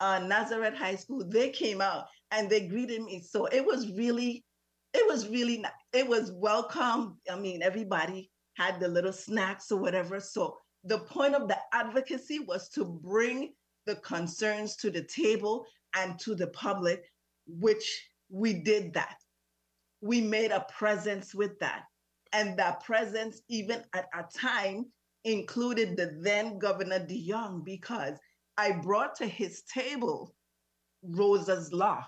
uh, 0.00 0.18
Nazareth 0.18 0.74
High 0.74 0.96
School, 0.96 1.24
they 1.26 1.50
came 1.50 1.80
out 1.80 2.06
and 2.32 2.50
they 2.50 2.66
greeted 2.66 3.02
me. 3.02 3.22
So 3.22 3.46
it 3.46 3.64
was 3.64 3.90
really, 3.92 4.44
it 4.92 5.06
was 5.08 5.28
really, 5.28 5.64
it 5.92 6.06
was 6.06 6.32
welcome. 6.32 7.18
I 7.30 7.36
mean, 7.36 7.62
everybody 7.62 8.30
had 8.60 8.78
the 8.78 8.86
little 8.86 9.12
snacks 9.12 9.72
or 9.72 9.80
whatever. 9.80 10.20
So 10.20 10.58
the 10.84 10.98
point 10.98 11.34
of 11.34 11.48
the 11.48 11.56
advocacy 11.72 12.40
was 12.40 12.68
to 12.70 12.84
bring 12.84 13.54
the 13.86 13.96
concerns 13.96 14.76
to 14.76 14.90
the 14.90 15.02
table 15.04 15.64
and 15.96 16.18
to 16.20 16.34
the 16.34 16.48
public, 16.48 17.10
which 17.46 18.06
we 18.28 18.52
did 18.52 18.92
that. 18.92 19.16
We 20.02 20.20
made 20.20 20.50
a 20.50 20.66
presence 20.76 21.34
with 21.34 21.58
that. 21.60 21.84
And 22.34 22.56
that 22.58 22.84
presence, 22.84 23.40
even 23.48 23.82
at 23.94 24.08
a 24.14 24.24
time, 24.38 24.86
included 25.24 25.96
the 25.96 26.18
then 26.20 26.58
Governor 26.58 26.98
de 27.06 27.28
Jongh, 27.28 27.64
because 27.64 28.18
I 28.58 28.72
brought 28.72 29.14
to 29.16 29.26
his 29.26 29.62
table 29.62 30.34
Rosa's 31.02 31.72
Law. 31.72 32.04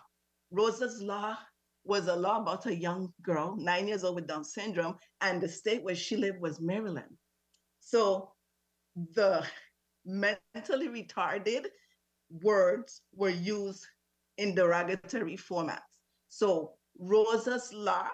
Rosa's 0.51 1.01
Law 1.01 1.39
was 1.85 2.07
a 2.07 2.15
law 2.15 2.41
about 2.41 2.67
a 2.67 2.75
young 2.75 3.13
girl, 3.23 3.57
nine 3.57 3.89
years 3.89 4.05
old 4.05 4.17
with 4.17 4.27
Down 4.27 4.45
syndrome, 4.45 4.97
and 5.21 5.41
the 5.41 5.49
state 5.49 5.83
where 5.83 5.95
she 5.95 6.17
lived 6.17 6.41
was 6.41 6.61
Maryland. 6.61 7.17
So 7.81 8.33
the 9.15 9.45
mentally 10.05 10.89
retarded 10.89 11.67
words 12.43 13.03
were 13.15 13.31
used 13.31 13.87
in 14.39 14.55
derogatory 14.55 15.37
formats. 15.37 15.81
So 16.29 16.73
Rosa's 16.99 17.73
Law 17.73 18.09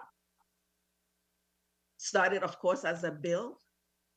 started, 1.98 2.42
of 2.42 2.58
course, 2.58 2.84
as 2.84 3.04
a 3.04 3.10
bill, 3.10 3.60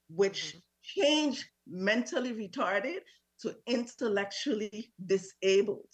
which 0.10 0.56
mm-hmm. 0.56 1.02
changed 1.02 1.46
mentally 1.68 2.34
retarded 2.34 3.00
to 3.42 3.56
intellectually 3.68 4.94
disabled. 5.06 5.90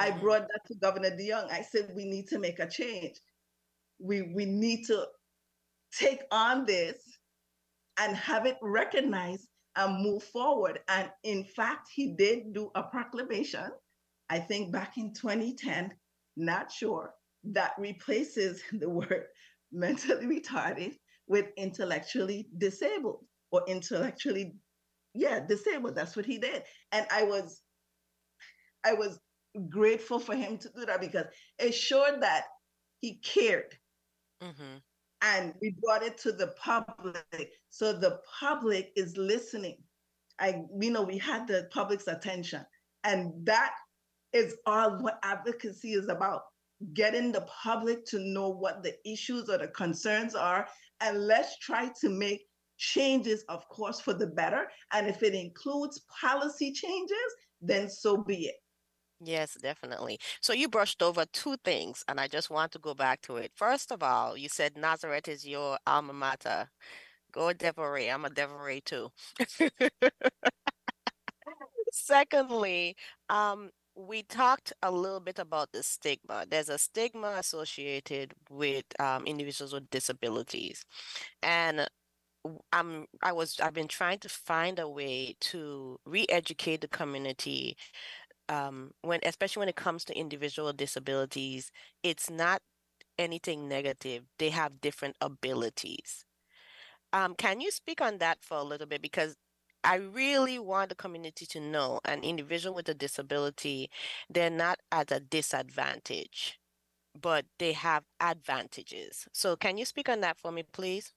I 0.00 0.10
mm-hmm. 0.10 0.20
brought 0.20 0.48
that 0.48 0.66
to 0.68 0.74
Governor 0.76 1.14
de 1.14 1.28
Jongh. 1.28 1.52
I 1.52 1.60
said, 1.60 1.92
we 1.94 2.06
need 2.06 2.26
to 2.28 2.38
make 2.38 2.58
a 2.58 2.68
change. 2.68 3.16
We, 3.98 4.32
we 4.34 4.46
need 4.46 4.86
to 4.86 5.06
take 5.96 6.22
on 6.32 6.64
this 6.64 6.96
and 7.98 8.16
have 8.16 8.46
it 8.46 8.56
recognized 8.62 9.46
and 9.76 10.02
move 10.02 10.22
forward. 10.22 10.80
And 10.88 11.10
in 11.22 11.44
fact, 11.44 11.88
he 11.94 12.14
did 12.16 12.54
do 12.54 12.70
a 12.74 12.82
proclamation, 12.82 13.70
I 14.30 14.38
think 14.38 14.72
back 14.72 14.96
in 14.96 15.12
2010, 15.12 15.92
not 16.36 16.72
sure, 16.72 17.12
that 17.44 17.72
replaces 17.78 18.62
the 18.72 18.88
word 18.88 19.24
mentally 19.70 20.40
retarded 20.40 20.94
with 21.26 21.46
intellectually 21.58 22.48
disabled 22.56 23.24
or 23.52 23.62
intellectually, 23.68 24.54
yeah, 25.14 25.40
disabled. 25.46 25.94
That's 25.94 26.16
what 26.16 26.24
he 26.24 26.38
did. 26.38 26.62
And 26.92 27.06
I 27.12 27.24
was, 27.24 27.60
I 28.82 28.94
was 28.94 29.18
grateful 29.68 30.18
for 30.18 30.34
him 30.34 30.58
to 30.58 30.70
do 30.76 30.86
that 30.86 31.00
because 31.00 31.26
it 31.58 31.72
showed 31.72 32.18
that 32.20 32.44
he 33.00 33.16
cared. 33.16 33.76
Mm-hmm. 34.42 34.78
And 35.22 35.54
we 35.60 35.74
brought 35.82 36.02
it 36.02 36.16
to 36.18 36.32
the 36.32 36.48
public. 36.58 37.52
So 37.68 37.92
the 37.92 38.20
public 38.38 38.92
is 38.96 39.16
listening. 39.16 39.76
I, 40.38 40.62
you 40.78 40.90
know, 40.90 41.02
we 41.02 41.18
had 41.18 41.46
the 41.46 41.68
public's 41.72 42.06
attention. 42.06 42.64
And 43.04 43.32
that 43.44 43.74
is 44.32 44.56
all 44.66 44.98
what 45.02 45.18
advocacy 45.22 45.92
is 45.92 46.08
about 46.08 46.42
getting 46.94 47.32
the 47.32 47.42
public 47.62 48.06
to 48.06 48.18
know 48.20 48.48
what 48.48 48.82
the 48.82 48.94
issues 49.04 49.50
or 49.50 49.58
the 49.58 49.68
concerns 49.68 50.34
are. 50.34 50.66
And 51.00 51.26
let's 51.26 51.58
try 51.58 51.90
to 52.00 52.08
make 52.08 52.46
changes, 52.78 53.44
of 53.50 53.68
course, 53.68 54.00
for 54.00 54.14
the 54.14 54.26
better. 54.26 54.68
And 54.92 55.06
if 55.06 55.22
it 55.22 55.34
includes 55.34 56.00
policy 56.20 56.72
changes, 56.72 57.16
then 57.60 57.90
so 57.90 58.16
be 58.16 58.46
it. 58.46 58.54
Yes, 59.22 59.54
definitely. 59.60 60.18
So 60.40 60.52
you 60.54 60.68
brushed 60.68 61.02
over 61.02 61.26
two 61.26 61.56
things, 61.58 62.02
and 62.08 62.18
I 62.18 62.26
just 62.26 62.48
want 62.50 62.72
to 62.72 62.78
go 62.78 62.94
back 62.94 63.20
to 63.22 63.36
it. 63.36 63.52
First 63.54 63.92
of 63.92 64.02
all, 64.02 64.36
you 64.36 64.48
said 64.48 64.76
Nazareth 64.76 65.28
is 65.28 65.46
your 65.46 65.78
alma 65.86 66.14
mater. 66.14 66.70
Go 67.32 67.52
Devoree. 67.54 68.12
I'm 68.12 68.26
a 68.26 68.30
Devoree 68.30 68.84
too. 68.84 69.10
Secondly, 71.92 72.96
um, 73.28 73.70
we 73.96 74.22
talked 74.22 74.72
a 74.82 74.90
little 74.90 75.20
bit 75.20 75.38
about 75.38 75.72
the 75.72 75.82
stigma. 75.82 76.44
There's 76.48 76.68
a 76.68 76.78
stigma 76.78 77.34
associated 77.38 78.34
with 78.48 78.84
um, 79.00 79.26
individuals 79.26 79.72
with 79.72 79.90
disabilities, 79.90 80.84
and 81.42 81.88
I'm 82.72 83.06
I 83.22 83.32
was 83.32 83.58
I've 83.60 83.74
been 83.74 83.88
trying 83.88 84.18
to 84.20 84.28
find 84.30 84.78
a 84.78 84.88
way 84.88 85.36
to 85.52 85.98
re-educate 86.06 86.80
the 86.82 86.88
community 86.88 87.76
um, 88.50 88.90
when 89.02 89.20
especially 89.22 89.60
when 89.60 89.68
it 89.68 89.76
comes 89.76 90.04
to 90.04 90.18
individual 90.18 90.72
disabilities, 90.72 91.70
it's 92.02 92.28
not 92.28 92.60
anything 93.16 93.68
negative. 93.68 94.24
They 94.38 94.50
have 94.50 94.80
different 94.80 95.16
abilities. 95.20 96.24
Um, 97.12 97.34
can 97.36 97.60
you 97.60 97.70
speak 97.70 98.00
on 98.00 98.18
that 98.18 98.38
for 98.42 98.58
a 98.58 98.64
little 98.64 98.86
bit? 98.86 99.02
Because 99.02 99.36
I 99.84 99.96
really 99.96 100.58
want 100.58 100.88
the 100.88 100.94
community 100.96 101.46
to 101.46 101.60
know 101.60 102.00
an 102.04 102.22
individual 102.22 102.74
with 102.74 102.88
a 102.88 102.94
disability, 102.94 103.88
they're 104.28 104.50
not 104.50 104.78
at 104.92 105.12
a 105.12 105.20
disadvantage, 105.20 106.58
but 107.20 107.46
they 107.58 107.72
have 107.72 108.02
advantages. 108.20 109.26
So, 109.32 109.56
can 109.56 109.78
you 109.78 109.84
speak 109.84 110.08
on 110.08 110.20
that 110.20 110.38
for 110.38 110.50
me, 110.50 110.64
please? 110.72 111.12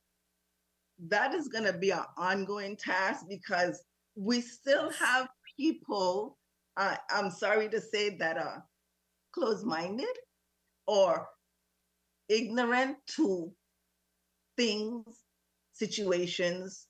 That 1.09 1.33
is 1.33 1.47
going 1.47 1.65
to 1.65 1.73
be 1.73 1.89
an 1.89 2.05
ongoing 2.17 2.77
task 2.77 3.25
because 3.27 3.83
we 4.15 4.39
still 4.39 4.91
have 4.91 5.27
people 5.57 6.37
I, 6.77 6.97
I'm 7.09 7.29
sorry 7.29 7.69
to 7.69 7.81
say 7.81 8.17
that 8.17 8.37
uh, 8.37 8.57
closed-minded 9.33 10.15
or 10.87 11.27
ignorant 12.29 12.97
to 13.15 13.51
things, 14.57 15.05
situations 15.73 16.87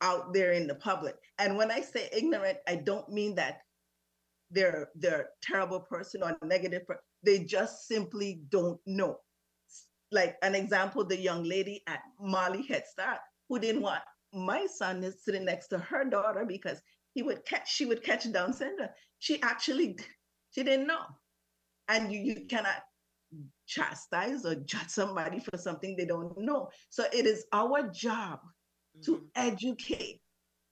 out 0.00 0.32
there 0.32 0.52
in 0.52 0.66
the 0.66 0.74
public. 0.74 1.16
And 1.38 1.56
when 1.56 1.70
I 1.70 1.80
say 1.80 2.08
ignorant, 2.12 2.58
I 2.66 2.76
don't 2.76 3.08
mean 3.08 3.34
that 3.36 3.62
they're 4.50 4.88
they're 4.96 5.28
terrible 5.42 5.80
person 5.80 6.22
or 6.22 6.36
negative. 6.44 6.86
Per- 6.86 7.02
they 7.22 7.40
just 7.40 7.86
simply 7.86 8.42
don't 8.48 8.80
know. 8.86 9.18
Like 10.12 10.36
an 10.42 10.54
example, 10.54 11.04
the 11.04 11.16
young 11.16 11.44
lady 11.44 11.82
at 11.86 12.00
Molly 12.20 12.66
Head 12.66 12.84
Start 12.86 13.18
who 13.48 13.58
didn't 13.58 13.82
want 13.82 14.02
my 14.32 14.66
son 14.66 15.02
is 15.02 15.22
sitting 15.24 15.44
next 15.44 15.68
to 15.68 15.78
her 15.78 16.04
daughter 16.04 16.44
because 16.46 16.80
he 17.14 17.22
would 17.22 17.44
catch 17.44 17.72
she 17.72 17.84
would 17.84 18.02
catch 18.02 18.30
Down 18.32 18.52
syndrome. 18.52 18.88
She 19.20 19.40
actually 19.42 19.96
she 20.50 20.64
didn't 20.64 20.86
know. 20.86 21.02
And 21.88 22.12
you, 22.12 22.20
you 22.20 22.46
cannot 22.48 22.82
chastise 23.66 24.44
or 24.44 24.56
judge 24.56 24.88
somebody 24.88 25.40
for 25.40 25.56
something 25.56 25.96
they 25.96 26.04
don't 26.04 26.36
know. 26.38 26.68
So 26.88 27.04
it 27.12 27.26
is 27.26 27.44
our 27.52 27.88
job 27.88 28.40
mm-hmm. 28.40 29.02
to 29.02 29.22
educate. 29.36 30.20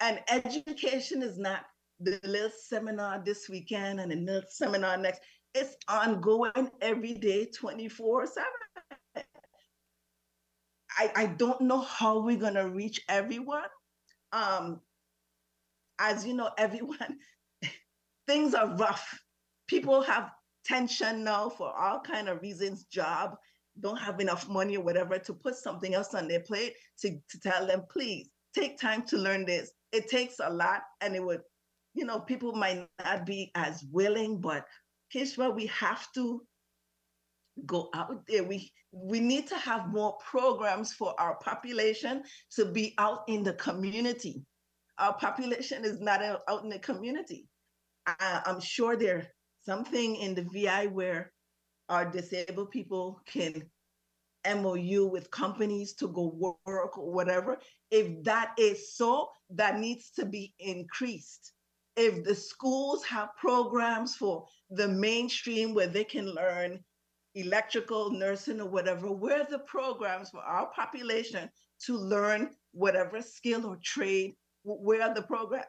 And 0.01 0.21
education 0.29 1.23
is 1.23 1.39
not 1.39 1.63
the 2.01 2.21
little 2.25 2.51
seminar 2.65 3.23
this 3.25 3.49
weekend 3.49 4.01
and 4.01 4.13
the 4.13 4.17
little 4.17 4.49
seminar 4.49 4.97
next. 4.97 5.21
It's 5.55 5.77
ongoing 5.89 6.71
every 6.81 7.15
day, 7.15 7.47
24 7.47 8.27
7. 8.27 9.25
I, 10.99 11.13
I 11.15 11.27
don't 11.27 11.61
know 11.61 11.81
how 11.81 12.21
we're 12.21 12.37
going 12.37 12.55
to 12.55 12.69
reach 12.69 13.01
everyone. 13.09 13.69
Um, 14.33 14.81
as 15.99 16.27
you 16.27 16.35
know, 16.35 16.51
everyone, 16.59 17.19
things 18.29 18.55
are 18.55 18.77
rough. 18.77 19.19
People 19.67 20.03
have 20.03 20.31
tension 20.65 21.25
now 21.25 21.49
for 21.49 21.75
all 21.77 21.99
kind 22.01 22.29
of 22.29 22.41
reasons, 22.43 22.85
job, 22.85 23.35
don't 23.81 23.99
have 23.99 24.21
enough 24.21 24.49
money 24.49 24.77
or 24.77 24.85
whatever 24.85 25.19
to 25.19 25.33
put 25.33 25.57
something 25.57 25.95
else 25.95 26.15
on 26.15 26.29
their 26.29 26.41
plate 26.41 26.75
to, 27.01 27.19
to 27.31 27.41
tell 27.41 27.67
them, 27.67 27.85
please 27.91 28.29
take 28.55 28.79
time 28.79 29.03
to 29.03 29.17
learn 29.17 29.45
this. 29.47 29.73
It 29.93 30.09
takes 30.09 30.37
a 30.43 30.51
lot 30.51 30.83
and 31.01 31.17
it 31.17 31.25
would, 31.25 31.41
you 31.95 32.05
know, 32.05 32.21
people 32.21 32.53
might 32.53 32.87
not 33.03 33.25
be 33.25 33.51
as 33.55 33.85
willing, 33.91 34.41
but 34.41 34.65
Kishma, 35.15 35.55
we 35.55 35.67
have 35.67 36.07
to 36.15 36.43
go 37.67 37.89
out 37.95 38.23
there. 38.29 38.45
We 38.45 38.71
we 38.91 39.21
need 39.21 39.47
to 39.49 39.57
have 39.57 39.89
more 39.89 40.17
programs 40.19 40.93
for 40.95 41.15
our 41.21 41.37
population 41.37 42.23
to 42.57 42.65
be 42.65 42.95
out 42.99 43.21
in 43.29 43.43
the 43.43 43.53
community 43.55 44.43
our 44.99 45.15
population 45.15 45.85
is 45.85 46.01
not 46.01 46.23
out 46.23 46.65
in 46.65 46.69
the 46.69 46.79
community. 46.79 47.48
I, 48.09 48.43
I'm 48.47 48.61
sure 48.61 48.97
there's 48.97 49.27
something 49.65 50.17
in 50.17 50.35
the 50.35 50.43
VI 50.43 50.87
where 50.87 51.33
our 51.89 52.11
disabled 52.11 52.71
people 52.71 53.21
can 53.27 53.63
MOU 54.47 55.07
with 55.07 55.31
companies 55.31 55.95
to 55.95 56.09
go 56.09 56.57
work 56.65 56.97
or 56.97 57.13
whatever. 57.13 57.59
If 57.91 58.23
that 58.25 58.53
is 58.59 58.95
so, 58.97 59.29
that 59.51 59.79
needs 59.79 60.11
to 60.13 60.25
be 60.25 60.55
increased. 60.59 61.53
If 61.97 62.25
the 62.25 62.35
schools 62.35 63.05
have 63.05 63.37
programs 63.37 64.15
for 64.15 64.47
the 64.71 64.89
mainstream 64.89 65.75
where 65.75 65.89
they 65.89 66.05
can 66.05 66.27
learn 66.27 66.79
electrical, 67.35 68.11
nursing, 68.11 68.61
or 68.61 68.69
whatever, 68.69 69.13
where 69.13 69.43
are 69.43 69.51
the 69.51 69.59
programs 69.61 70.31
for 70.31 70.41
our 70.41 70.71
population 70.75 71.51
to 71.87 71.97
learn 71.97 72.51
whatever 72.73 73.21
skill 73.21 73.67
or 73.67 73.79
trade 73.85 74.35
where 74.65 75.03
are 75.03 75.15
the 75.15 75.23
programs? 75.23 75.67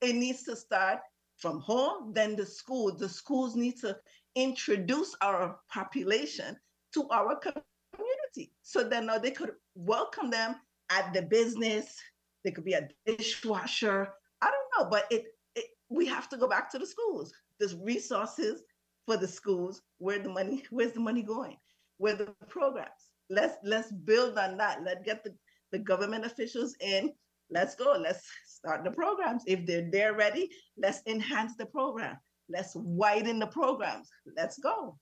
It 0.00 0.14
needs 0.14 0.42
to 0.44 0.56
start 0.56 1.00
from 1.36 1.60
home, 1.60 2.12
then 2.12 2.36
the 2.36 2.46
schools. 2.46 2.98
The 2.98 3.08
schools 3.08 3.56
need 3.56 3.78
to 3.80 3.96
introduce 4.34 5.14
our 5.22 5.58
population 5.72 6.56
to 6.94 7.08
our 7.10 7.36
community 7.36 8.52
so 8.62 8.88
that 8.88 9.04
now 9.04 9.18
they 9.18 9.30
could 9.30 9.52
welcome 9.74 10.30
them 10.30 10.56
at 10.90 11.12
the 11.12 11.22
business, 11.22 11.96
They 12.44 12.52
could 12.52 12.64
be 12.64 12.74
a 12.74 12.88
dishwasher. 13.06 14.08
I 14.40 14.50
don't 14.50 14.84
know, 14.84 14.90
but 14.90 15.06
it, 15.10 15.24
it 15.56 15.64
we 15.88 16.06
have 16.06 16.28
to 16.28 16.36
go 16.36 16.46
back 16.46 16.70
to 16.70 16.78
the 16.78 16.86
schools. 16.86 17.32
There's 17.58 17.74
resources 17.74 18.62
for 19.04 19.16
the 19.16 19.26
schools. 19.26 19.82
Where 19.98 20.18
the 20.20 20.28
money? 20.28 20.62
Where's 20.70 20.92
the 20.92 21.00
money 21.00 21.22
going? 21.22 21.56
Where 21.98 22.14
the 22.14 22.34
programs? 22.48 23.10
Let's 23.30 23.56
let's 23.64 23.90
build 23.90 24.38
on 24.38 24.56
that. 24.58 24.84
Let's 24.84 25.04
get 25.04 25.24
the, 25.24 25.34
the 25.72 25.78
government 25.78 26.24
officials 26.24 26.76
in. 26.80 27.12
Let's 27.50 27.74
go. 27.74 27.96
Let's 27.98 28.24
start 28.66 28.84
the 28.84 28.90
programs. 28.90 29.42
If 29.46 29.64
they're 29.64 29.88
there 29.90 30.14
ready, 30.14 30.50
let's 30.76 31.00
enhance 31.06 31.54
the 31.56 31.66
program. 31.66 32.16
Let's 32.48 32.72
widen 32.74 33.38
the 33.38 33.46
programs. 33.46 34.08
Let's 34.36 34.58
go. 34.58 34.98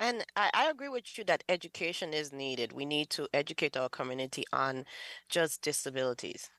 And 0.00 0.24
I, 0.34 0.50
I 0.52 0.70
agree 0.70 0.88
with 0.88 1.16
you 1.16 1.24
that 1.24 1.44
education 1.48 2.12
is 2.12 2.32
needed. 2.32 2.72
We 2.72 2.84
need 2.84 3.10
to 3.10 3.28
educate 3.32 3.76
our 3.76 3.88
community 3.88 4.44
on 4.52 4.84
just 5.28 5.62
disabilities, 5.62 6.50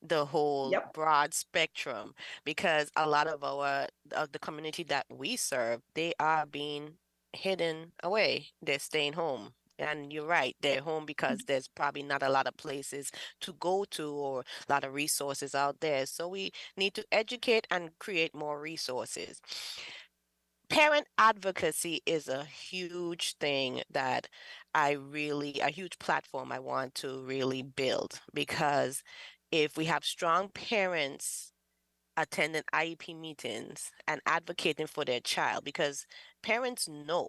the 0.00 0.24
whole 0.24 0.70
Yep. 0.70 0.94
broad 0.94 1.34
spectrum, 1.34 2.14
because 2.44 2.90
a 2.96 3.08
lot 3.08 3.26
of 3.26 3.42
our 3.42 3.88
of 4.12 4.30
the 4.30 4.38
community 4.38 4.84
that 4.84 5.06
we 5.10 5.36
serve, 5.36 5.80
they 5.94 6.12
are 6.20 6.46
being 6.46 6.94
hidden 7.32 7.92
away. 8.04 8.46
They're 8.62 8.78
staying 8.78 9.14
home. 9.14 9.54
And 9.78 10.12
you're 10.12 10.26
right, 10.26 10.56
they're 10.60 10.80
home 10.80 11.04
because 11.04 11.38
mm-hmm. 11.38 11.46
there's 11.48 11.68
probably 11.68 12.02
not 12.02 12.22
a 12.22 12.30
lot 12.30 12.46
of 12.46 12.56
places 12.56 13.10
to 13.42 13.52
go 13.54 13.84
to 13.90 14.10
or 14.10 14.40
a 14.68 14.72
lot 14.72 14.84
of 14.84 14.94
resources 14.94 15.54
out 15.54 15.80
there. 15.80 16.06
So 16.06 16.28
we 16.28 16.52
need 16.76 16.94
to 16.94 17.04
educate 17.12 17.66
and 17.70 17.90
create 17.98 18.34
more 18.34 18.60
resources 18.60 19.40
parent 20.68 21.06
advocacy 21.18 22.02
is 22.06 22.28
a 22.28 22.44
huge 22.44 23.36
thing 23.38 23.82
that 23.90 24.28
I 24.74 24.92
really, 24.92 25.60
a 25.60 25.70
huge 25.70 25.98
platform 25.98 26.52
I 26.52 26.58
want 26.58 26.94
to 26.96 27.20
really 27.20 27.62
build 27.62 28.20
because 28.34 29.02
if 29.52 29.76
we 29.76 29.84
have 29.86 30.04
strong 30.04 30.48
parents 30.50 31.52
attending 32.16 32.62
IEP 32.74 33.18
meetings 33.18 33.90
and 34.08 34.20
advocating 34.26 34.86
for 34.86 35.04
their 35.04 35.20
child, 35.20 35.64
because 35.64 36.06
parents 36.42 36.88
know, 36.88 37.28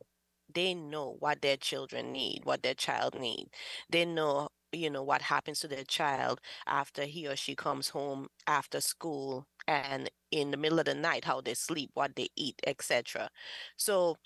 they 0.54 0.74
know 0.74 1.16
what 1.20 1.42
their 1.42 1.58
children 1.58 2.12
need, 2.12 2.42
what 2.44 2.64
their 2.64 2.74
child 2.74 3.20
need. 3.20 3.48
They 3.90 4.06
know, 4.06 4.50
you 4.72 4.90
know, 4.90 5.04
what 5.04 5.22
happens 5.22 5.60
to 5.62 5.68
their 5.68 5.84
child 5.84 6.42
after 6.66 7.04
he 7.04 7.28
or 7.28 7.36
she 7.36 7.56
comes 7.56 7.90
home 7.90 8.28
after 8.48 8.82
school 8.82 9.46
and 9.68 10.10
in 10.32 10.52
the 10.52 10.58
middle 10.58 10.80
of 10.80 10.86
the 10.86 10.96
night, 10.96 11.26
how 11.26 11.42
they 11.42 11.54
sleep, 11.54 11.92
what 11.94 12.16
they 12.16 12.30
eat, 12.36 12.62
etc. 12.66 13.30
So 13.78 14.18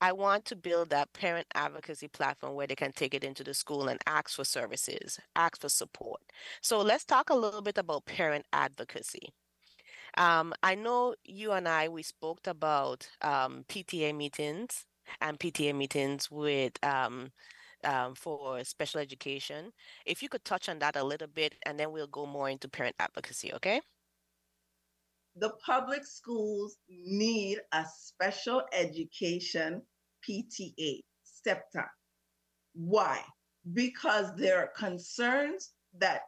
I 0.00 0.12
want 0.12 0.44
to 0.46 0.56
build 0.56 0.90
that 0.90 1.12
parent 1.12 1.46
advocacy 1.54 2.08
platform 2.08 2.54
where 2.54 2.66
they 2.66 2.74
can 2.76 2.92
take 2.92 3.14
it 3.14 3.24
into 3.24 3.44
the 3.44 3.54
school 3.54 3.88
and 3.88 4.00
ask 4.06 4.30
for 4.36 4.44
services, 4.44 5.18
ask 5.36 5.60
for 5.60 5.68
support. 5.68 6.20
So 6.60 6.80
let's 6.80 7.04
talk 7.04 7.30
a 7.30 7.34
little 7.34 7.62
bit 7.62 7.78
about 7.78 8.04
parent 8.06 8.46
advocacy. 8.52 9.30
Um, 10.16 10.54
I 10.62 10.74
know 10.74 11.14
you 11.24 11.52
and 11.52 11.68
I, 11.68 11.88
we 11.88 12.02
spoke 12.02 12.46
about 12.46 13.08
um, 13.22 13.64
PTA 13.68 14.12
meetings 14.12 14.86
and 15.20 15.38
PTA 15.38 15.74
meetings 15.74 16.30
with 16.30 16.72
um, 16.84 17.30
um, 17.84 18.14
for 18.14 18.62
special 18.64 19.00
education. 19.00 19.72
If 20.06 20.22
you 20.22 20.28
could 20.28 20.44
touch 20.44 20.68
on 20.68 20.78
that 20.80 20.96
a 20.96 21.04
little 21.04 21.28
bit, 21.28 21.54
and 21.66 21.78
then 21.78 21.92
we'll 21.92 22.06
go 22.06 22.26
more 22.26 22.48
into 22.48 22.68
parent 22.68 22.96
advocacy, 22.98 23.52
okay? 23.54 23.80
the 25.36 25.50
public 25.64 26.04
schools 26.06 26.76
need 26.88 27.58
a 27.72 27.84
special 27.96 28.62
education 28.72 29.82
PTA, 30.28 31.00
SEPTA. 31.24 31.86
Why? 32.74 33.20
Because 33.72 34.34
there 34.36 34.58
are 34.58 34.70
concerns 34.76 35.72
that 35.98 36.22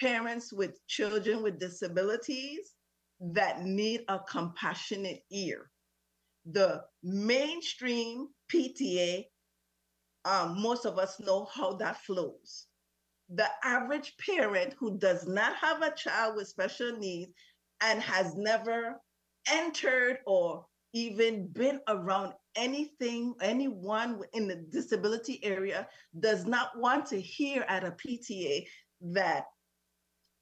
parents 0.00 0.52
with 0.52 0.84
children 0.88 1.42
with 1.42 1.60
disabilities 1.60 2.72
that 3.20 3.62
need 3.62 4.02
a 4.08 4.18
compassionate 4.18 5.20
ear. 5.30 5.70
The 6.46 6.84
mainstream 7.02 8.28
PTA, 8.52 9.24
um, 10.24 10.60
most 10.60 10.84
of 10.84 10.98
us 10.98 11.18
know 11.20 11.46
how 11.46 11.74
that 11.74 12.02
flows. 12.04 12.66
The 13.30 13.48
average 13.62 14.14
parent 14.18 14.74
who 14.78 14.98
does 14.98 15.26
not 15.26 15.56
have 15.56 15.82
a 15.82 15.94
child 15.94 16.36
with 16.36 16.48
special 16.48 16.96
needs 16.98 17.32
and 17.80 18.02
has 18.02 18.34
never 18.36 19.00
entered 19.48 20.18
or 20.26 20.66
even 20.92 21.48
been 21.48 21.80
around 21.88 22.34
anything, 22.56 23.34
anyone 23.40 24.20
in 24.32 24.46
the 24.46 24.56
disability 24.70 25.42
area 25.42 25.88
does 26.20 26.46
not 26.46 26.78
want 26.78 27.06
to 27.06 27.20
hear 27.20 27.64
at 27.68 27.84
a 27.84 27.90
PTA 27.92 28.66
that 29.00 29.44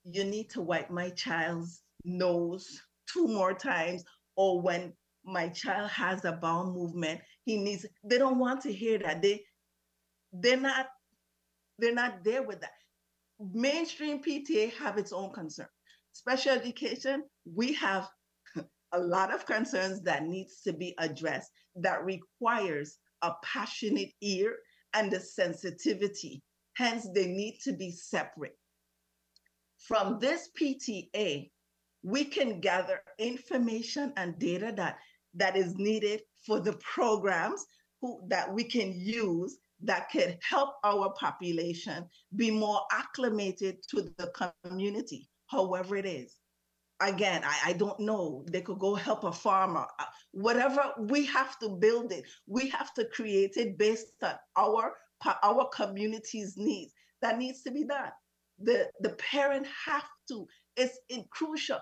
you 0.04 0.24
need 0.24 0.50
to 0.50 0.60
wipe 0.60 0.90
my 0.90 1.10
child's 1.10 1.82
nose 2.04 2.82
two 3.06 3.28
more 3.28 3.54
times, 3.54 4.04
or 4.36 4.60
when 4.60 4.92
my 5.24 5.48
child 5.48 5.90
has 5.90 6.24
a 6.24 6.32
bowel 6.32 6.72
movement, 6.72 7.20
he 7.44 7.56
needs, 7.56 7.86
they 8.04 8.18
don't 8.18 8.38
want 8.38 8.60
to 8.62 8.72
hear 8.72 8.98
that. 8.98 9.22
They 9.22 9.44
they're 10.32 10.56
not, 10.56 10.86
they're 11.78 11.94
not 11.94 12.24
there 12.24 12.42
with 12.42 12.60
that. 12.60 12.72
Mainstream 13.52 14.22
PTA 14.22 14.72
have 14.74 14.98
its 14.98 15.12
own 15.12 15.32
concern 15.32 15.66
special 16.12 16.52
education, 16.52 17.24
we 17.44 17.72
have 17.74 18.08
a 18.92 18.98
lot 18.98 19.32
of 19.34 19.46
concerns 19.46 20.02
that 20.02 20.24
needs 20.24 20.60
to 20.62 20.72
be 20.72 20.94
addressed 20.98 21.50
that 21.76 22.04
requires 22.04 22.98
a 23.22 23.32
passionate 23.42 24.10
ear 24.20 24.56
and 24.94 25.12
a 25.12 25.20
sensitivity. 25.20 26.42
Hence, 26.76 27.08
they 27.14 27.26
need 27.26 27.58
to 27.64 27.72
be 27.72 27.90
separate. 27.90 28.56
From 29.78 30.18
this 30.18 30.50
PTA, 30.60 31.50
we 32.02 32.24
can 32.24 32.60
gather 32.60 33.00
information 33.18 34.12
and 34.16 34.38
data 34.38 34.72
that, 34.76 34.98
that 35.34 35.56
is 35.56 35.76
needed 35.76 36.22
for 36.46 36.60
the 36.60 36.74
programs 36.74 37.64
who, 38.00 38.20
that 38.28 38.52
we 38.52 38.64
can 38.64 38.92
use 38.94 39.58
that 39.84 40.10
could 40.10 40.38
help 40.48 40.74
our 40.84 41.12
population 41.18 42.04
be 42.36 42.50
more 42.50 42.80
acclimated 42.92 43.76
to 43.90 44.12
the 44.18 44.50
community 44.64 45.28
however 45.52 45.96
it 45.96 46.06
is. 46.06 46.36
Again, 47.00 47.42
I, 47.44 47.70
I 47.70 47.72
don't 47.74 47.98
know. 48.00 48.44
They 48.50 48.62
could 48.62 48.78
go 48.78 48.94
help 48.94 49.24
a 49.24 49.32
farmer. 49.32 49.86
Uh, 49.98 50.04
whatever, 50.30 50.92
we 50.98 51.26
have 51.26 51.58
to 51.58 51.68
build 51.68 52.12
it. 52.12 52.24
We 52.46 52.68
have 52.70 52.94
to 52.94 53.04
create 53.06 53.56
it 53.56 53.76
based 53.76 54.06
on 54.22 54.34
our 54.56 54.94
our 55.42 55.68
community's 55.68 56.54
needs. 56.56 56.92
That 57.20 57.38
needs 57.38 57.62
to 57.62 57.70
be 57.72 57.84
done. 57.84 58.10
The 58.60 58.88
the 59.00 59.10
parent 59.10 59.66
have 59.86 60.06
to. 60.28 60.46
It's 60.76 60.98
crucial 61.30 61.80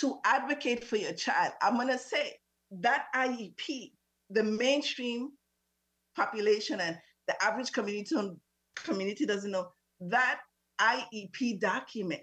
to 0.00 0.18
advocate 0.24 0.84
for 0.84 0.96
your 0.96 1.12
child. 1.12 1.52
I'm 1.62 1.76
gonna 1.76 1.98
say 1.98 2.34
that 2.70 3.06
IEP, 3.14 3.92
the 4.30 4.42
mainstream 4.42 5.30
population 6.16 6.80
and 6.80 6.98
the 7.28 7.44
average 7.44 7.72
community 7.72 8.14
community 8.76 9.26
doesn't 9.26 9.50
know 9.50 9.68
that 10.00 10.40
IEP 10.80 11.58
document 11.60 12.22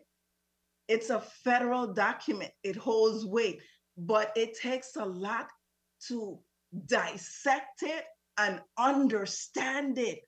it's 0.88 1.10
a 1.10 1.22
federal 1.22 1.94
document, 1.94 2.52
it 2.64 2.76
holds 2.76 3.26
weight, 3.26 3.60
but 3.98 4.32
it 4.36 4.58
takes 4.58 4.96
a 4.96 5.06
lot 5.06 5.50
to 6.08 6.40
dissect 6.88 7.84
it 7.84 8.04
and 8.38 8.60
understand 8.78 9.98
it 9.98 10.20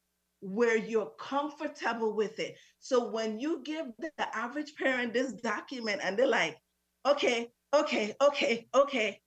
where 0.42 0.78
you're 0.78 1.12
comfortable 1.20 2.16
with 2.16 2.40
it. 2.40 2.56
So 2.80 3.10
when 3.10 3.40
you 3.40 3.62
give 3.64 3.88
the 4.00 4.38
average 4.38 4.76
parent 4.76 5.14
this 5.14 5.34
document 5.34 6.02
and 6.04 6.18
they're 6.18 6.28
like, 6.28 6.58
okay, 7.06 7.52
okay, 7.74 8.16
okay, 8.22 8.68
okay, 8.74 9.20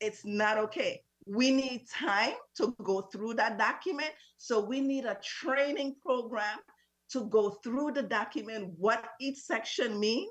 it's 0.00 0.24
not 0.24 0.58
okay. 0.58 1.02
We 1.26 1.50
need 1.50 1.88
time 1.88 2.34
to 2.56 2.74
go 2.82 3.02
through 3.02 3.34
that 3.34 3.58
document. 3.58 4.10
So 4.36 4.60
we 4.60 4.80
need 4.80 5.04
a 5.04 5.18
training 5.22 5.96
program 6.04 6.58
to 7.10 7.24
go 7.26 7.50
through 7.62 7.92
the 7.92 8.02
document, 8.02 8.72
what 8.76 9.04
each 9.20 9.38
section 9.38 9.98
means, 9.98 10.30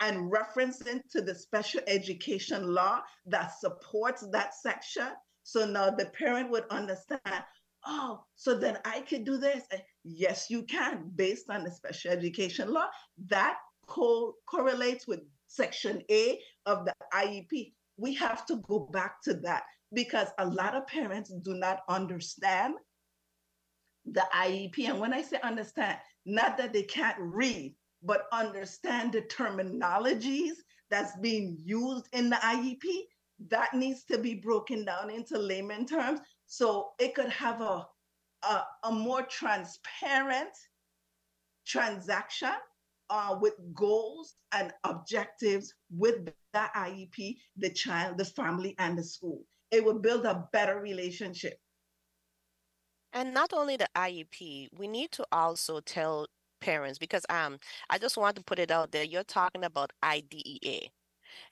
and 0.00 0.30
referencing 0.30 1.00
to 1.10 1.20
the 1.20 1.34
special 1.34 1.80
education 1.86 2.72
law 2.72 3.00
that 3.26 3.58
supports 3.58 4.26
that 4.32 4.54
section. 4.54 5.08
So 5.44 5.66
now 5.66 5.90
the 5.90 6.06
parent 6.06 6.50
would 6.50 6.64
understand, 6.70 7.44
oh, 7.86 8.24
so 8.34 8.58
then 8.58 8.78
I 8.84 9.00
could 9.00 9.24
do 9.24 9.36
this. 9.36 9.64
yes, 10.04 10.50
you 10.50 10.62
can, 10.64 11.10
based 11.14 11.50
on 11.50 11.64
the 11.64 11.70
special 11.70 12.10
education 12.10 12.72
law. 12.72 12.86
That 13.28 13.56
co- 13.86 14.34
correlates 14.46 15.06
with 15.06 15.20
section 15.46 16.02
A 16.10 16.38
of 16.66 16.84
the 16.84 16.94
IEP. 17.12 17.72
We 17.96 18.14
have 18.14 18.46
to 18.46 18.56
go 18.56 18.88
back 18.92 19.22
to 19.22 19.34
that 19.34 19.64
because 19.92 20.28
a 20.38 20.46
lot 20.46 20.74
of 20.74 20.86
parents 20.86 21.32
do 21.42 21.54
not 21.54 21.80
understand 21.88 22.74
the 24.04 24.24
IEP. 24.34 24.88
And 24.88 25.00
when 25.00 25.12
I 25.12 25.22
say 25.22 25.38
understand, 25.42 25.98
not 26.26 26.58
that 26.58 26.72
they 26.72 26.82
can't 26.82 27.18
read, 27.18 27.74
but 28.02 28.26
understand 28.32 29.12
the 29.12 29.22
terminologies 29.22 30.54
that's 30.90 31.16
being 31.18 31.58
used 31.64 32.08
in 32.12 32.30
the 32.30 32.36
IEP, 32.36 32.80
that 33.48 33.74
needs 33.74 34.04
to 34.04 34.18
be 34.18 34.34
broken 34.34 34.84
down 34.84 35.10
into 35.10 35.38
layman 35.38 35.86
terms 35.86 36.20
so 36.46 36.90
it 36.98 37.14
could 37.14 37.30
have 37.30 37.60
a, 37.60 37.86
a, 38.42 38.64
a 38.84 38.92
more 38.92 39.22
transparent 39.22 40.50
transaction 41.66 42.52
uh, 43.10 43.36
with 43.40 43.54
goals 43.74 44.34
and 44.52 44.72
objectives 44.84 45.74
with 45.90 46.28
that 46.52 46.72
IEP, 46.74 47.36
the 47.56 47.70
child, 47.70 48.18
the 48.18 48.24
family, 48.24 48.74
and 48.78 48.96
the 48.96 49.04
school. 49.04 49.44
It 49.70 49.84
will 49.84 49.98
build 49.98 50.24
a 50.24 50.48
better 50.52 50.78
relationship. 50.78 51.58
And 53.12 53.32
not 53.32 53.52
only 53.52 53.76
the 53.76 53.88
IEP, 53.96 54.68
we 54.76 54.88
need 54.88 55.12
to 55.12 55.24
also 55.32 55.80
tell 55.80 56.26
parents 56.60 56.98
because 56.98 57.26
um 57.28 57.58
I 57.90 57.98
just 57.98 58.16
want 58.16 58.36
to 58.36 58.42
put 58.42 58.58
it 58.58 58.70
out 58.70 58.90
there. 58.90 59.04
You're 59.04 59.24
talking 59.24 59.64
about 59.64 59.92
IDEA 60.02 60.88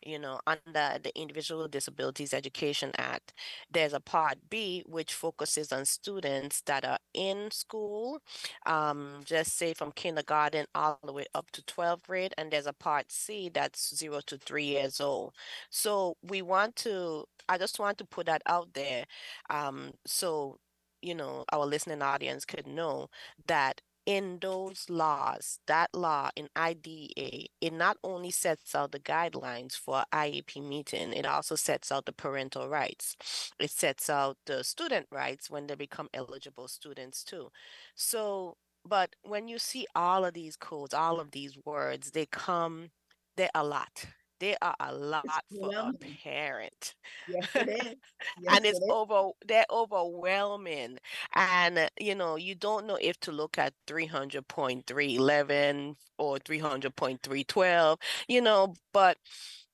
you 0.04 0.18
know, 0.18 0.40
under 0.46 0.98
the 1.02 1.12
Individual 1.14 1.68
Disabilities 1.68 2.34
Education 2.34 2.92
Act. 2.98 3.32
There's 3.70 3.92
a 3.92 4.00
part 4.00 4.38
B, 4.50 4.82
which 4.86 5.12
focuses 5.14 5.72
on 5.72 5.84
students 5.84 6.60
that 6.62 6.84
are 6.84 6.98
in 7.14 7.50
school, 7.50 8.20
um, 8.66 9.20
just 9.24 9.56
say 9.56 9.74
from 9.74 9.92
kindergarten 9.92 10.66
all 10.74 10.98
the 11.04 11.12
way 11.12 11.26
up 11.34 11.50
to 11.52 11.62
12th 11.62 12.06
grade. 12.06 12.34
And 12.38 12.50
there's 12.50 12.66
a 12.66 12.72
part 12.72 13.10
C 13.12 13.50
that's 13.52 13.94
zero 13.96 14.20
to 14.26 14.38
three 14.38 14.64
years 14.64 15.00
old. 15.00 15.34
So 15.70 16.16
we 16.22 16.42
want 16.42 16.76
to, 16.76 17.24
I 17.48 17.58
just 17.58 17.78
want 17.78 17.98
to 17.98 18.04
put 18.04 18.26
that 18.26 18.42
out 18.46 18.74
there. 18.74 19.04
Um, 19.50 19.92
so 20.06 20.58
you 21.02 21.14
know 21.14 21.44
our 21.52 21.66
listening 21.66 22.00
audience 22.02 22.44
could 22.44 22.66
know 22.66 23.08
that 23.46 23.80
in 24.06 24.38
those 24.40 24.90
laws, 24.90 25.60
that 25.66 25.90
law 25.94 26.30
in 26.36 26.48
IDEA, 26.56 27.46
it 27.60 27.72
not 27.72 27.96
only 28.02 28.30
sets 28.30 28.74
out 28.74 28.92
the 28.92 28.98
guidelines 28.98 29.74
for 29.74 30.04
IEP 30.12 30.62
meeting, 30.62 31.12
it 31.12 31.26
also 31.26 31.54
sets 31.54 31.92
out 31.92 32.06
the 32.06 32.12
parental 32.12 32.68
rights. 32.68 33.16
It 33.60 33.70
sets 33.70 34.10
out 34.10 34.38
the 34.46 34.64
student 34.64 35.06
rights 35.10 35.50
when 35.50 35.66
they 35.66 35.74
become 35.76 36.08
eligible 36.12 36.68
students 36.68 37.22
too. 37.22 37.50
So, 37.94 38.56
but 38.84 39.14
when 39.22 39.48
you 39.48 39.58
see 39.58 39.86
all 39.94 40.24
of 40.24 40.34
these 40.34 40.56
codes, 40.56 40.94
all 40.94 41.20
of 41.20 41.30
these 41.30 41.56
words, 41.64 42.10
they 42.10 42.26
come, 42.26 42.90
they're 43.36 43.50
a 43.54 43.64
lot 43.64 44.06
they 44.42 44.56
are 44.62 44.76
a 44.80 44.94
lot 44.94 45.44
for 45.60 45.70
a 45.76 45.92
parent. 46.00 46.96
Yes, 47.26 47.46
it 47.54 47.64
is. 47.68 47.96
Yes, 48.36 48.56
and 48.56 48.66
it's 48.66 48.80
it 48.80 48.84
over 48.88 49.30
they're 49.46 49.66
overwhelming. 49.70 50.98
And 51.34 51.88
you 52.00 52.14
know, 52.14 52.36
you 52.36 52.54
don't 52.54 52.86
know 52.86 52.98
if 53.00 53.18
to 53.20 53.32
look 53.32 53.58
at 53.58 53.74
300.311 53.86 55.96
or 56.18 56.38
300.312, 56.38 57.98
you 58.28 58.40
know, 58.40 58.74
but 58.92 59.18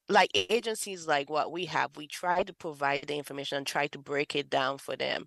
like 0.08 0.30
agencies 0.34 1.06
like 1.06 1.28
what 1.30 1.52
we 1.52 1.66
have, 1.66 1.96
we 1.96 2.06
try 2.06 2.42
to 2.42 2.52
provide 2.54 3.06
the 3.08 3.16
information 3.16 3.58
and 3.58 3.66
try 3.66 3.86
to 3.88 3.98
break 3.98 4.34
it 4.36 4.48
down 4.50 4.78
for 4.78 4.96
them. 4.96 5.26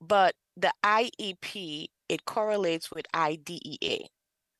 But 0.00 0.34
the 0.56 0.72
IEP, 0.84 1.88
it 2.08 2.24
correlates 2.26 2.90
with 2.90 3.06
IDEA. 3.14 4.08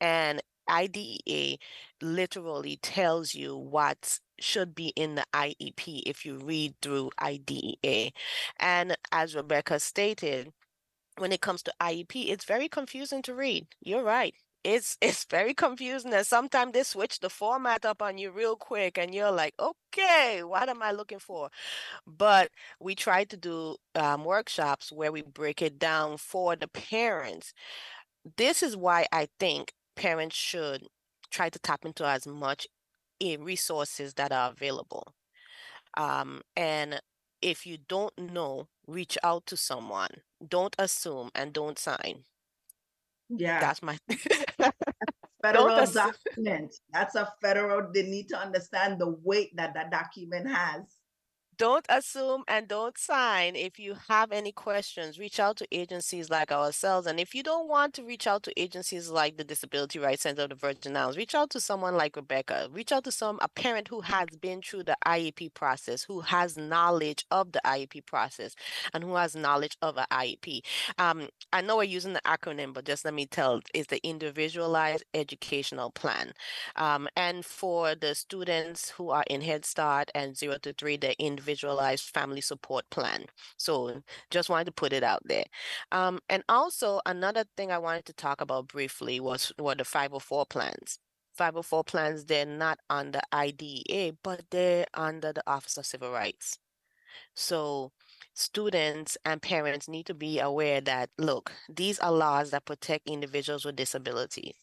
And 0.01 0.43
IDEA 0.69 1.59
literally 2.01 2.79
tells 2.83 3.35
you 3.35 3.57
what 3.57 4.19
should 4.39 4.75
be 4.75 4.89
in 4.97 5.15
the 5.15 5.25
IEP 5.35 6.03
if 6.07 6.25
you 6.25 6.37
read 6.37 6.75
through 6.83 7.11
IDEA. 7.21 8.11
And 8.59 8.97
as 9.13 9.35
Rebecca 9.35 9.81
stated, 9.81 10.53
when 11.19 11.33
it 11.33 11.41
comes 11.41 11.63
to 11.65 11.73
IEP, 11.81 12.31
it's 12.31 12.45
very 12.45 12.69
confusing 12.69 13.23
to 13.23 13.35
read. 13.35 13.67
You're 13.81 14.03
right. 14.05 14.35
It's 14.65 14.97
it's 15.03 15.25
very 15.25 15.55
confusing 15.55 16.13
and 16.15 16.27
sometimes 16.27 16.73
they 16.73 16.83
switch 16.85 17.21
the 17.21 17.31
format 17.31 17.85
up 17.85 18.03
on 18.03 18.19
you 18.19 18.31
real 18.31 18.57
quick 18.57 18.99
and 18.99 19.15
you're 19.15 19.31
like, 19.33 19.55
okay, 19.61 20.43
what 20.45 20.69
am 20.69 20.83
I 20.83 20.93
looking 20.93 21.19
for? 21.19 21.51
But 22.07 22.51
we 22.81 22.95
try 22.95 23.25
to 23.25 23.37
do 23.37 23.77
um, 23.95 24.25
workshops 24.25 24.93
where 24.93 25.13
we 25.13 25.23
break 25.23 25.63
it 25.63 25.79
down 25.79 26.19
for 26.19 26.57
the 26.57 26.69
parents. 26.69 27.53
This 28.37 28.63
is 28.63 28.77
why 28.77 29.07
I 29.13 29.29
think 29.39 29.73
parents 30.03 30.35
should 30.35 30.89
try 31.31 31.49
to 31.49 31.59
tap 31.61 31.85
into 31.85 32.05
as 32.05 32.27
much 32.27 32.67
resources 33.39 34.15
that 34.15 34.33
are 34.33 34.51
available. 34.51 35.15
Um, 35.97 36.43
and 36.57 37.01
if 37.41 37.65
you 37.67 37.79
don't 37.89 38.17
know, 38.19 38.67
reach 38.89 39.17
out 39.23 39.47
to 39.47 39.57
someone. 39.57 40.11
Don't 40.47 40.75
assume 40.79 41.31
and 41.37 41.53
don't 41.53 41.79
sign. 41.79 42.25
Yeah. 43.29 43.61
That's 43.61 43.81
my 43.81 43.97
federal 45.43 45.87
document. 45.87 46.75
That's 46.93 47.15
a 47.15 47.33
federal, 47.41 47.93
they 47.95 48.03
need 48.03 48.29
to 48.31 48.37
understand 48.37 49.01
the 49.01 49.11
weight 49.23 49.55
that 49.57 49.75
that 49.75 49.93
document 49.93 50.49
has 50.49 50.83
don't 51.63 51.87
assume 51.89 52.43
and 52.49 52.67
don't 52.67 52.99
sign. 52.99 53.55
If 53.55 53.79
you 53.79 53.95
have 54.09 54.33
any 54.33 54.51
questions, 54.51 55.17
reach 55.17 55.39
out 55.39 55.59
to 55.59 55.69
agencies 55.71 56.29
like 56.29 56.51
ourselves. 56.51 57.07
And 57.07 57.21
if 57.21 57.37
you 57.37 57.45
don't 57.45 57.69
want 57.69 57.95
to 57.95 58.03
reach 58.03 58.27
out 58.27 58.43
to 58.43 58.61
agencies 58.61 59.11
like 59.11 59.37
the 59.37 59.45
Disability 59.45 60.01
Rights 60.01 60.23
Center 60.23 60.43
of 60.43 60.49
the 60.49 60.57
Virgin 60.57 60.97
Islands, 60.97 61.17
reach 61.17 61.37
out 61.37 61.51
to 61.51 61.61
someone 61.61 61.95
like 61.95 62.17
Rebecca. 62.17 62.69
Reach 62.73 62.91
out 62.91 63.05
to 63.05 63.13
some 63.13 63.39
a 63.41 63.49
parent 63.49 63.87
who 63.87 64.01
has 64.01 64.27
been 64.41 64.61
through 64.61 64.83
the 64.83 64.97
IEP 65.07 65.55
process, 65.55 66.03
who 66.03 66.23
has 66.23 66.57
knowledge 66.57 67.27
of 67.31 67.53
the 67.53 67.61
IEP 67.65 68.07
process, 68.07 68.57
and 68.93 69.05
who 69.05 69.15
has 69.15 69.37
knowledge 69.37 69.77
of 69.81 69.99
an 69.99 70.07
IEP. 70.11 70.63
Um, 70.99 71.29
I 71.53 71.61
know 71.61 71.77
we're 71.77 71.85
using 71.85 72.15
the 72.15 72.23
acronym, 72.27 72.73
but 72.73 72.87
just 72.87 73.05
let 73.05 73.15
me 73.15 73.27
tell, 73.27 73.61
it's 73.73 73.87
the 73.87 74.05
Individualized 74.05 75.05
Educational 75.15 75.93
Plan. 75.93 76.33
Um, 76.75 77.09
and 77.17 77.45
for 77.45 77.95
the 77.95 78.17
students 78.17 78.91
who 78.91 79.11
are 79.11 79.25
in 79.31 79.43
Head 79.43 79.65
Start 79.65 80.11
and 80.13 80.37
zero 80.37 80.57
to 80.63 80.73
three, 80.73 80.97
the 80.97 81.17
individual 81.23 81.52
individualized 81.53 82.11
family 82.15 82.41
support 82.41 82.85
plan. 82.91 83.25
So 83.57 84.03
just 84.31 84.49
wanted 84.49 84.67
to 84.67 84.73
put 84.73 84.93
it 84.93 85.03
out 85.03 85.23
there. 85.25 85.45
Um, 85.93 86.21
and 86.29 86.43
also 86.49 87.01
another 87.07 87.45
thing 87.57 87.71
I 87.71 87.79
wanted 87.79 88.07
to 88.07 88.13
talk 88.15 88.41
about 88.41 88.69
briefly 88.69 89.21
was 89.21 89.53
were 89.59 89.75
the 89.75 89.85
504 89.85 90.47
plans. 90.47 90.99
504 91.35 91.85
plans, 91.85 92.25
they're 92.25 92.47
not 92.47 92.79
under 92.91 93.21
IDEA, 93.33 94.13
but 94.23 94.43
they're 94.51 94.87
under 94.95 95.33
the 95.33 95.43
Office 95.47 95.79
of 95.79 95.87
Civil 95.87 96.13
Rights. 96.13 96.59
So 97.35 97.93
students 98.35 99.17
and 99.25 99.41
parents 99.41 99.89
need 99.89 100.07
to 100.07 100.15
be 100.15 100.41
aware 100.41 100.81
that, 100.83 101.11
look, 101.19 101.53
these 101.75 101.99
are 102.01 102.13
laws 102.13 102.51
that 102.51 102.65
protect 102.67 103.09
individuals 103.09 103.65
with 103.65 103.77
disabilities. 103.77 104.55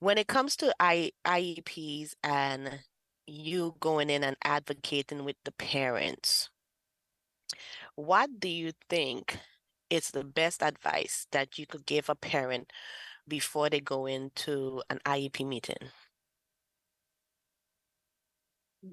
When 0.00 0.18
it 0.18 0.26
comes 0.26 0.56
to 0.56 0.74
I, 0.78 1.12
IEPs 1.26 2.14
and 2.22 2.80
you 3.26 3.74
going 3.80 4.10
in 4.10 4.24
and 4.24 4.36
advocating 4.44 5.24
with 5.24 5.36
the 5.44 5.52
parents, 5.52 6.50
what 7.96 8.40
do 8.40 8.48
you 8.48 8.72
think 8.88 9.38
is 9.90 10.10
the 10.10 10.24
best 10.24 10.62
advice 10.62 11.26
that 11.30 11.58
you 11.58 11.66
could 11.66 11.86
give 11.86 12.08
a 12.08 12.14
parent 12.14 12.72
before 13.28 13.70
they 13.70 13.80
go 13.80 14.06
into 14.06 14.82
an 14.90 14.98
IEP 15.06 15.46
meeting? 15.46 15.90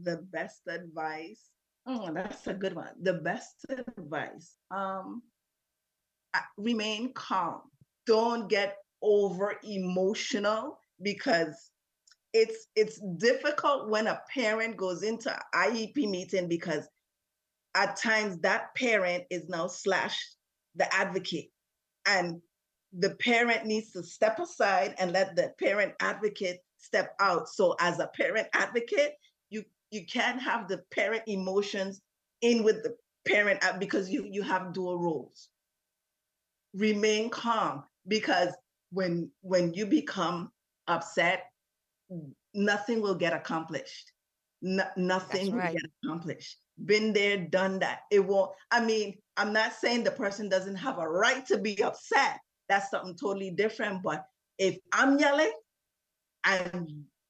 The 0.04 0.18
best 0.32 0.62
advice. 0.68 1.50
Oh, 1.86 2.14
that's 2.14 2.48
a 2.48 2.54
good 2.54 2.76
one. 2.76 2.94
The 3.02 3.16
best 3.16 3.66
advice. 3.70 4.56
Um, 4.70 5.24
remain 6.58 7.14
calm. 7.14 7.62
Don't 8.06 8.48
get 8.48 8.78
over 9.02 9.56
emotional 9.64 10.80
because 11.02 11.71
it's 12.34 12.68
it's 12.76 13.00
difficult 13.18 13.90
when 13.90 14.08
a 14.08 14.22
parent 14.34 14.78
goes 14.78 15.04
into 15.04 15.38
IEP 15.54 16.10
meeting 16.10 16.48
because 16.48 16.88
at 17.76 17.98
times 17.98 18.40
that 18.40 18.74
parent 18.76 19.24
is 19.30 19.48
now 19.50 19.68
slash 19.68 20.18
the 20.76 20.94
advocate. 20.94 21.50
And 22.06 22.42
the 22.98 23.12
parent 23.16 23.66
needs 23.66 23.92
to 23.92 24.04
step 24.04 24.40
aside 24.40 24.96
and 24.98 25.12
let 25.12 25.36
the 25.36 25.54
parent 25.60 25.94
advocate 26.00 26.60
step 26.78 27.16
out. 27.20 27.48
So 27.48 27.76
as 27.80 28.00
a 28.00 28.08
parent 28.08 28.48
advocate 28.54 29.14
you 29.50 29.64
you 29.92 30.06
can't 30.06 30.42
have 30.42 30.68
the 30.68 30.80
parent 30.92 31.24
emotions 31.28 32.02
in 32.42 32.64
with 32.64 32.84
the 32.84 32.96
parent 33.28 33.62
because 33.80 34.10
you 34.10 34.28
you 34.30 34.42
have 34.42 34.74
dual 34.74 35.00
roles. 35.00 35.50
Remain 36.74 37.30
calm 37.30 37.84
because 38.08 38.54
when 38.92 39.30
when 39.42 39.74
you 39.74 39.86
become 39.86 40.52
upset 40.88 41.51
nothing 42.54 43.02
will 43.02 43.16
get 43.16 43.34
accomplished. 43.34 44.12
No, 44.62 44.84
nothing 44.96 45.56
right. 45.56 45.74
will 45.74 45.80
get 45.80 45.92
accomplished. 46.04 46.58
Been 46.86 47.14
there, 47.14 47.38
done 47.38 47.80
that. 47.80 48.02
It 48.12 48.26
won't. 48.26 48.52
I 48.72 48.84
mean, 48.84 49.18
I'm 49.38 49.54
not 49.54 49.74
saying 49.74 50.04
the 50.04 50.12
person 50.12 50.50
doesn't 50.50 50.76
have 50.76 51.00
a 51.00 51.08
right 51.08 51.46
to 51.48 51.58
be 51.58 51.82
upset. 51.84 52.40
That's 52.70 52.90
something 52.90 53.16
totally 53.16 53.52
different. 53.52 54.04
But 54.04 54.26
if 54.58 54.78
I'm 54.94 55.20
yelling 55.20 55.52
and 56.46 56.88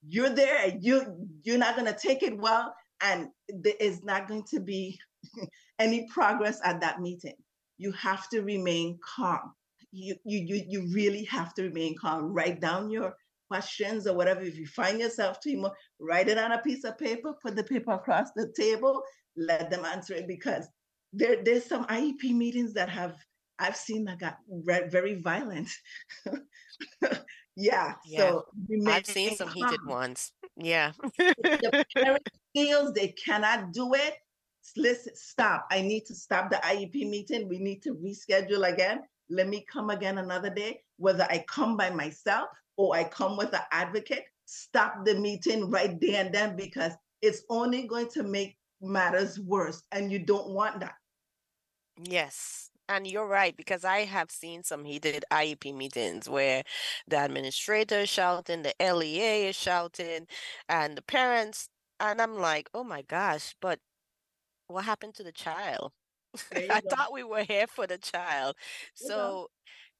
you're 0.07 0.29
there 0.29 0.65
and 0.65 0.83
you 0.83 1.27
you're 1.43 1.57
not 1.57 1.75
gonna 1.75 1.97
take 1.97 2.23
it 2.23 2.37
well, 2.37 2.73
and 3.01 3.29
there 3.49 3.75
is 3.79 4.03
not 4.03 4.27
going 4.27 4.43
to 4.51 4.59
be 4.59 4.99
any 5.79 6.07
progress 6.07 6.59
at 6.63 6.81
that 6.81 7.01
meeting. 7.01 7.35
You 7.77 7.91
have 7.93 8.29
to 8.29 8.41
remain 8.41 8.99
calm. 9.03 9.53
You 9.91 10.15
you 10.23 10.39
you 10.39 10.63
you 10.67 10.87
really 10.93 11.23
have 11.25 11.53
to 11.55 11.63
remain 11.63 11.95
calm. 11.97 12.33
Write 12.33 12.61
down 12.61 12.89
your 12.89 13.15
questions 13.51 14.07
or 14.07 14.13
whatever, 14.15 14.39
if 14.41 14.57
you 14.57 14.65
find 14.65 14.97
yourself 14.97 15.41
too 15.41 15.57
much, 15.57 15.73
write 15.99 16.29
it 16.29 16.37
on 16.37 16.53
a 16.53 16.61
piece 16.61 16.85
of 16.85 16.97
paper, 16.97 17.33
put 17.43 17.53
the 17.57 17.63
paper 17.65 17.91
across 17.91 18.31
the 18.33 18.47
table, 18.55 19.01
let 19.35 19.69
them 19.69 19.83
answer 19.83 20.13
it 20.13 20.25
because 20.25 20.69
there, 21.11 21.43
there's 21.43 21.65
some 21.65 21.85
IEP 21.87 22.33
meetings 22.33 22.73
that 22.75 22.87
have 22.87 23.15
I've 23.59 23.75
seen 23.75 24.05
that 24.05 24.19
got 24.19 24.37
very 24.47 25.15
violent. 25.15 25.69
Yeah. 27.57 27.95
Yeah. 28.05 28.17
So 28.17 28.45
I've 28.87 29.05
seen 29.05 29.35
some 29.35 29.49
heated 29.49 29.85
ones. 29.85 30.31
Yeah. 30.55 30.93
The 31.17 31.85
parent 31.95 32.27
feels 32.55 32.93
they 32.93 33.09
cannot 33.09 33.73
do 33.73 33.93
it, 33.93 34.13
listen, 34.77 35.13
stop. 35.15 35.67
I 35.69 35.81
need 35.81 36.05
to 36.05 36.15
stop 36.15 36.49
the 36.49 36.61
IEP 36.63 37.09
meeting. 37.09 37.49
We 37.49 37.59
need 37.59 37.83
to 37.83 37.93
reschedule 37.95 38.71
again. 38.71 39.01
Let 39.29 39.49
me 39.49 39.65
come 39.71 39.89
again 39.89 40.17
another 40.17 40.49
day, 40.49 40.81
whether 40.97 41.27
I 41.29 41.43
come 41.49 41.75
by 41.75 41.89
myself 41.89 42.47
or 42.81 42.95
I 42.95 43.03
come 43.03 43.37
with 43.37 43.53
an 43.53 43.61
advocate. 43.71 44.25
Stop 44.45 45.05
the 45.05 45.15
meeting 45.15 45.69
right 45.69 45.99
there 45.99 46.25
and 46.25 46.33
then 46.33 46.55
because 46.55 46.93
it's 47.21 47.43
only 47.49 47.87
going 47.87 48.09
to 48.09 48.23
make 48.23 48.57
matters 48.81 49.39
worse 49.39 49.83
and 49.91 50.11
you 50.11 50.19
don't 50.19 50.49
want 50.49 50.79
that. 50.79 50.95
Yes. 52.01 52.69
And 52.89 53.07
you're 53.07 53.27
right, 53.27 53.55
because 53.55 53.85
I 53.85 53.99
have 53.99 54.29
seen 54.31 54.63
some 54.63 54.83
heated 54.83 55.23
IEP 55.31 55.73
meetings 55.73 56.27
where 56.27 56.63
the 57.07 57.23
administrator 57.23 57.99
is 57.99 58.09
shouting, 58.09 58.63
the 58.63 58.73
LEA 58.81 59.47
is 59.47 59.55
shouting, 59.55 60.27
and 60.67 60.97
the 60.97 61.01
parents, 61.01 61.69
and 62.01 62.21
I'm 62.21 62.35
like, 62.35 62.69
oh 62.73 62.83
my 62.83 63.03
gosh, 63.03 63.55
but 63.61 63.79
what 64.67 64.83
happened 64.83 65.15
to 65.15 65.23
the 65.23 65.31
child? 65.31 65.93
I 66.69 66.81
go. 66.83 66.89
thought 66.89 67.13
we 67.13 67.23
were 67.23 67.43
here 67.43 67.67
for 67.67 67.87
the 67.87 67.97
child. 67.97 68.55
So 68.93 69.47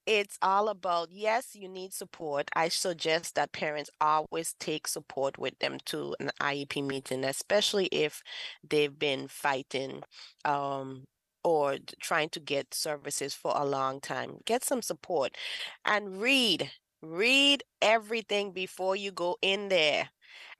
it's 0.06 0.38
all 0.42 0.68
about, 0.68 1.08
yes, 1.12 1.54
you 1.54 1.68
need 1.68 1.92
support. 1.92 2.50
I 2.54 2.68
suggest 2.68 3.34
that 3.36 3.52
parents 3.52 3.90
always 4.00 4.54
take 4.58 4.86
support 4.88 5.38
with 5.38 5.58
them 5.60 5.78
to 5.86 6.14
an 6.20 6.30
IEP 6.40 6.84
meeting, 6.84 7.24
especially 7.24 7.86
if 7.86 8.22
they've 8.68 8.98
been 8.98 9.28
fighting 9.28 10.02
um, 10.44 11.04
or 11.44 11.76
trying 12.00 12.30
to 12.30 12.40
get 12.40 12.74
services 12.74 13.34
for 13.34 13.52
a 13.56 13.64
long 13.64 14.00
time. 14.00 14.38
Get 14.44 14.64
some 14.64 14.82
support 14.82 15.36
and 15.84 16.20
read. 16.20 16.70
Read 17.00 17.64
everything 17.80 18.52
before 18.52 18.94
you 18.96 19.10
go 19.12 19.36
in 19.42 19.68
there 19.68 20.08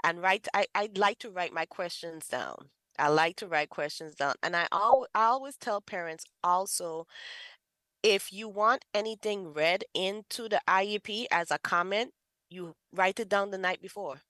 and 0.04 0.20
write. 0.22 0.48
I, 0.54 0.66
I'd 0.74 0.98
like 0.98 1.18
to 1.20 1.30
write 1.30 1.52
my 1.52 1.66
questions 1.66 2.26
down. 2.28 2.70
I 2.98 3.08
like 3.08 3.36
to 3.36 3.46
write 3.48 3.70
questions 3.70 4.14
down. 4.14 4.34
And 4.42 4.54
I, 4.54 4.66
al- 4.72 5.06
I 5.14 5.24
always 5.24 5.56
tell 5.56 5.80
parents 5.80 6.24
also 6.44 7.06
if 8.02 8.32
you 8.32 8.48
want 8.48 8.84
anything 8.94 9.52
read 9.52 9.84
into 9.94 10.48
the 10.48 10.60
IEP 10.68 11.26
as 11.30 11.50
a 11.50 11.58
comment, 11.58 12.12
you 12.50 12.74
write 12.92 13.20
it 13.20 13.28
down 13.28 13.50
the 13.50 13.58
night 13.58 13.80
before. 13.80 14.20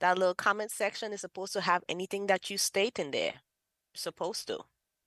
That 0.00 0.18
little 0.18 0.34
comment 0.34 0.70
section 0.70 1.12
is 1.12 1.20
supposed 1.20 1.52
to 1.54 1.60
have 1.60 1.82
anything 1.88 2.26
that 2.26 2.50
you 2.50 2.58
state 2.58 2.98
in 2.98 3.10
there. 3.10 3.34
Supposed 3.94 4.46
to. 4.48 4.58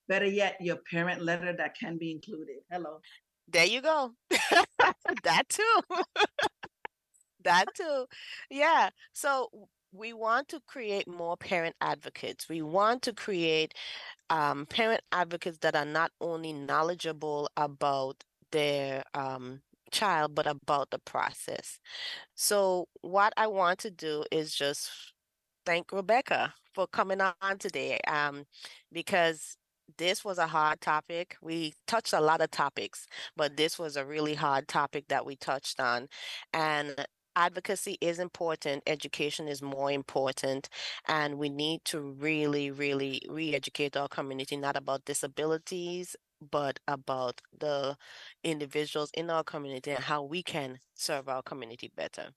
Better 0.08 0.26
yet, 0.26 0.58
your 0.60 0.78
parent 0.92 1.22
letter 1.22 1.54
that 1.56 1.78
can 1.78 1.98
be 1.98 2.12
included. 2.12 2.58
Hello. 2.70 3.00
There 3.48 3.66
you 3.66 3.82
go. 3.82 4.14
that 5.24 5.48
too. 5.48 5.82
that 7.44 7.66
too. 7.76 8.06
Yeah. 8.50 8.90
So 9.14 9.50
we 9.94 10.14
want 10.14 10.48
to 10.50 10.60
create 10.68 11.08
more 11.08 11.36
parent 11.38 11.76
advocates. 11.82 12.48
We 12.50 12.62
want 12.62 13.02
to 13.04 13.14
create 13.14 13.74
um, 14.30 14.66
parent 14.68 15.02
advocates 15.12 15.60
that 15.62 15.76
are 15.76 15.86
not 15.86 16.12
only 16.22 16.54
knowledgeable 16.54 17.50
about 17.58 18.24
their 18.52 19.04
um, 19.14 19.62
child, 19.92 20.36
but 20.36 20.48
about 20.48 20.92
the 20.92 21.00
process. 21.00 21.80
So, 22.36 22.88
what 23.02 23.34
I 23.38 23.48
want 23.48 23.80
to 23.80 23.92
do 23.92 24.24
is 24.32 24.56
just 24.56 24.92
thank 25.66 25.92
Rebecca 25.92 26.54
for 26.74 26.88
coming 26.88 27.22
on 27.22 27.58
today 27.60 28.00
um, 28.08 28.46
because 28.92 29.58
this 29.98 30.24
was 30.26 30.38
a 30.38 30.48
hard 30.48 30.82
topic. 30.82 31.36
We 31.42 31.74
touched 31.88 32.14
a 32.14 32.22
lot 32.22 32.42
of 32.42 32.52
topics, 32.52 33.08
but 33.36 33.58
this 33.58 33.78
was 33.80 33.98
a 33.98 34.06
really 34.06 34.36
hard 34.36 34.68
topic 34.68 35.06
that 35.10 35.26
we 35.26 35.36
touched 35.36 35.80
on. 35.80 36.08
And 36.54 36.96
advocacy 37.36 37.98
is 38.02 38.20
important, 38.20 38.84
education 38.88 39.48
is 39.48 39.62
more 39.62 39.92
important, 39.92 40.70
and 41.08 41.38
we 41.38 41.50
need 41.50 41.84
to 41.86 42.00
really, 42.02 42.72
really 42.72 43.22
re 43.30 43.54
educate 43.56 43.96
our 43.98 44.08
community, 44.08 44.58
not 44.58 44.76
about 44.76 45.06
disabilities. 45.06 46.16
But 46.52 46.80
about 46.88 47.42
the 47.60 47.96
individuals 48.44 49.12
in 49.14 49.30
our 49.30 49.44
community 49.44 49.92
and 49.92 50.04
how 50.04 50.24
we 50.24 50.44
can 50.44 50.80
serve 50.94 51.28
our 51.30 51.42
community 51.42 51.92
better. 51.96 52.30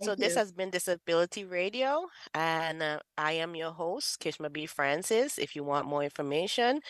So 0.00 0.10
Thank 0.10 0.20
this 0.20 0.34
has 0.34 0.52
been 0.52 0.70
Disability 0.70 1.44
Radio, 1.44 2.06
and 2.34 2.82
uh, 2.82 2.98
I 3.18 3.32
am 3.32 3.54
your 3.54 3.72
host, 3.72 4.20
Kishma 4.20 4.52
B. 4.52 4.66
Francis. 4.66 5.38
If 5.38 5.54
you 5.56 5.64
want 5.64 5.86
more 5.86 6.02
information, 6.02 6.80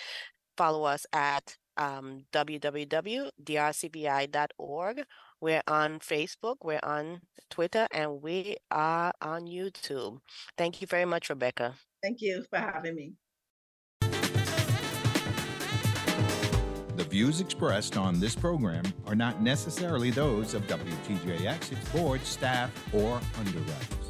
follow 0.57 0.85
us 0.85 1.07
at 1.13 1.57
um, 1.77 2.25
www.drcvi.org. 2.33 3.33
We're 5.41 5.63
on 5.67 6.01
Facebook, 6.01 6.57
we're 6.63 6.81
on 6.83 7.23
Twitter, 7.49 7.87
and 7.93 8.21
we 8.23 8.57
are 8.71 9.13
on 9.23 9.47
YouTube. 9.47 10.21
Thank 10.59 10.81
you 10.81 10.87
very 10.87 11.07
much, 11.07 11.31
Rebecca. 11.31 11.75
Thank 12.03 12.21
you 12.21 12.45
for 12.51 12.59
having 12.59 12.95
me. 12.95 13.13
The 16.97 17.07
views 17.09 17.41
expressed 17.41 17.97
on 17.97 18.21
this 18.21 18.35
program 18.35 18.85
are 19.07 19.15
not 19.15 19.41
necessarily 19.41 20.11
those 20.11 20.53
of 20.53 20.67
WTJX, 20.67 21.73
its 21.73 21.89
board, 21.89 22.23
staff, 22.27 22.71
or 22.93 23.19
underwriters. 23.39 24.10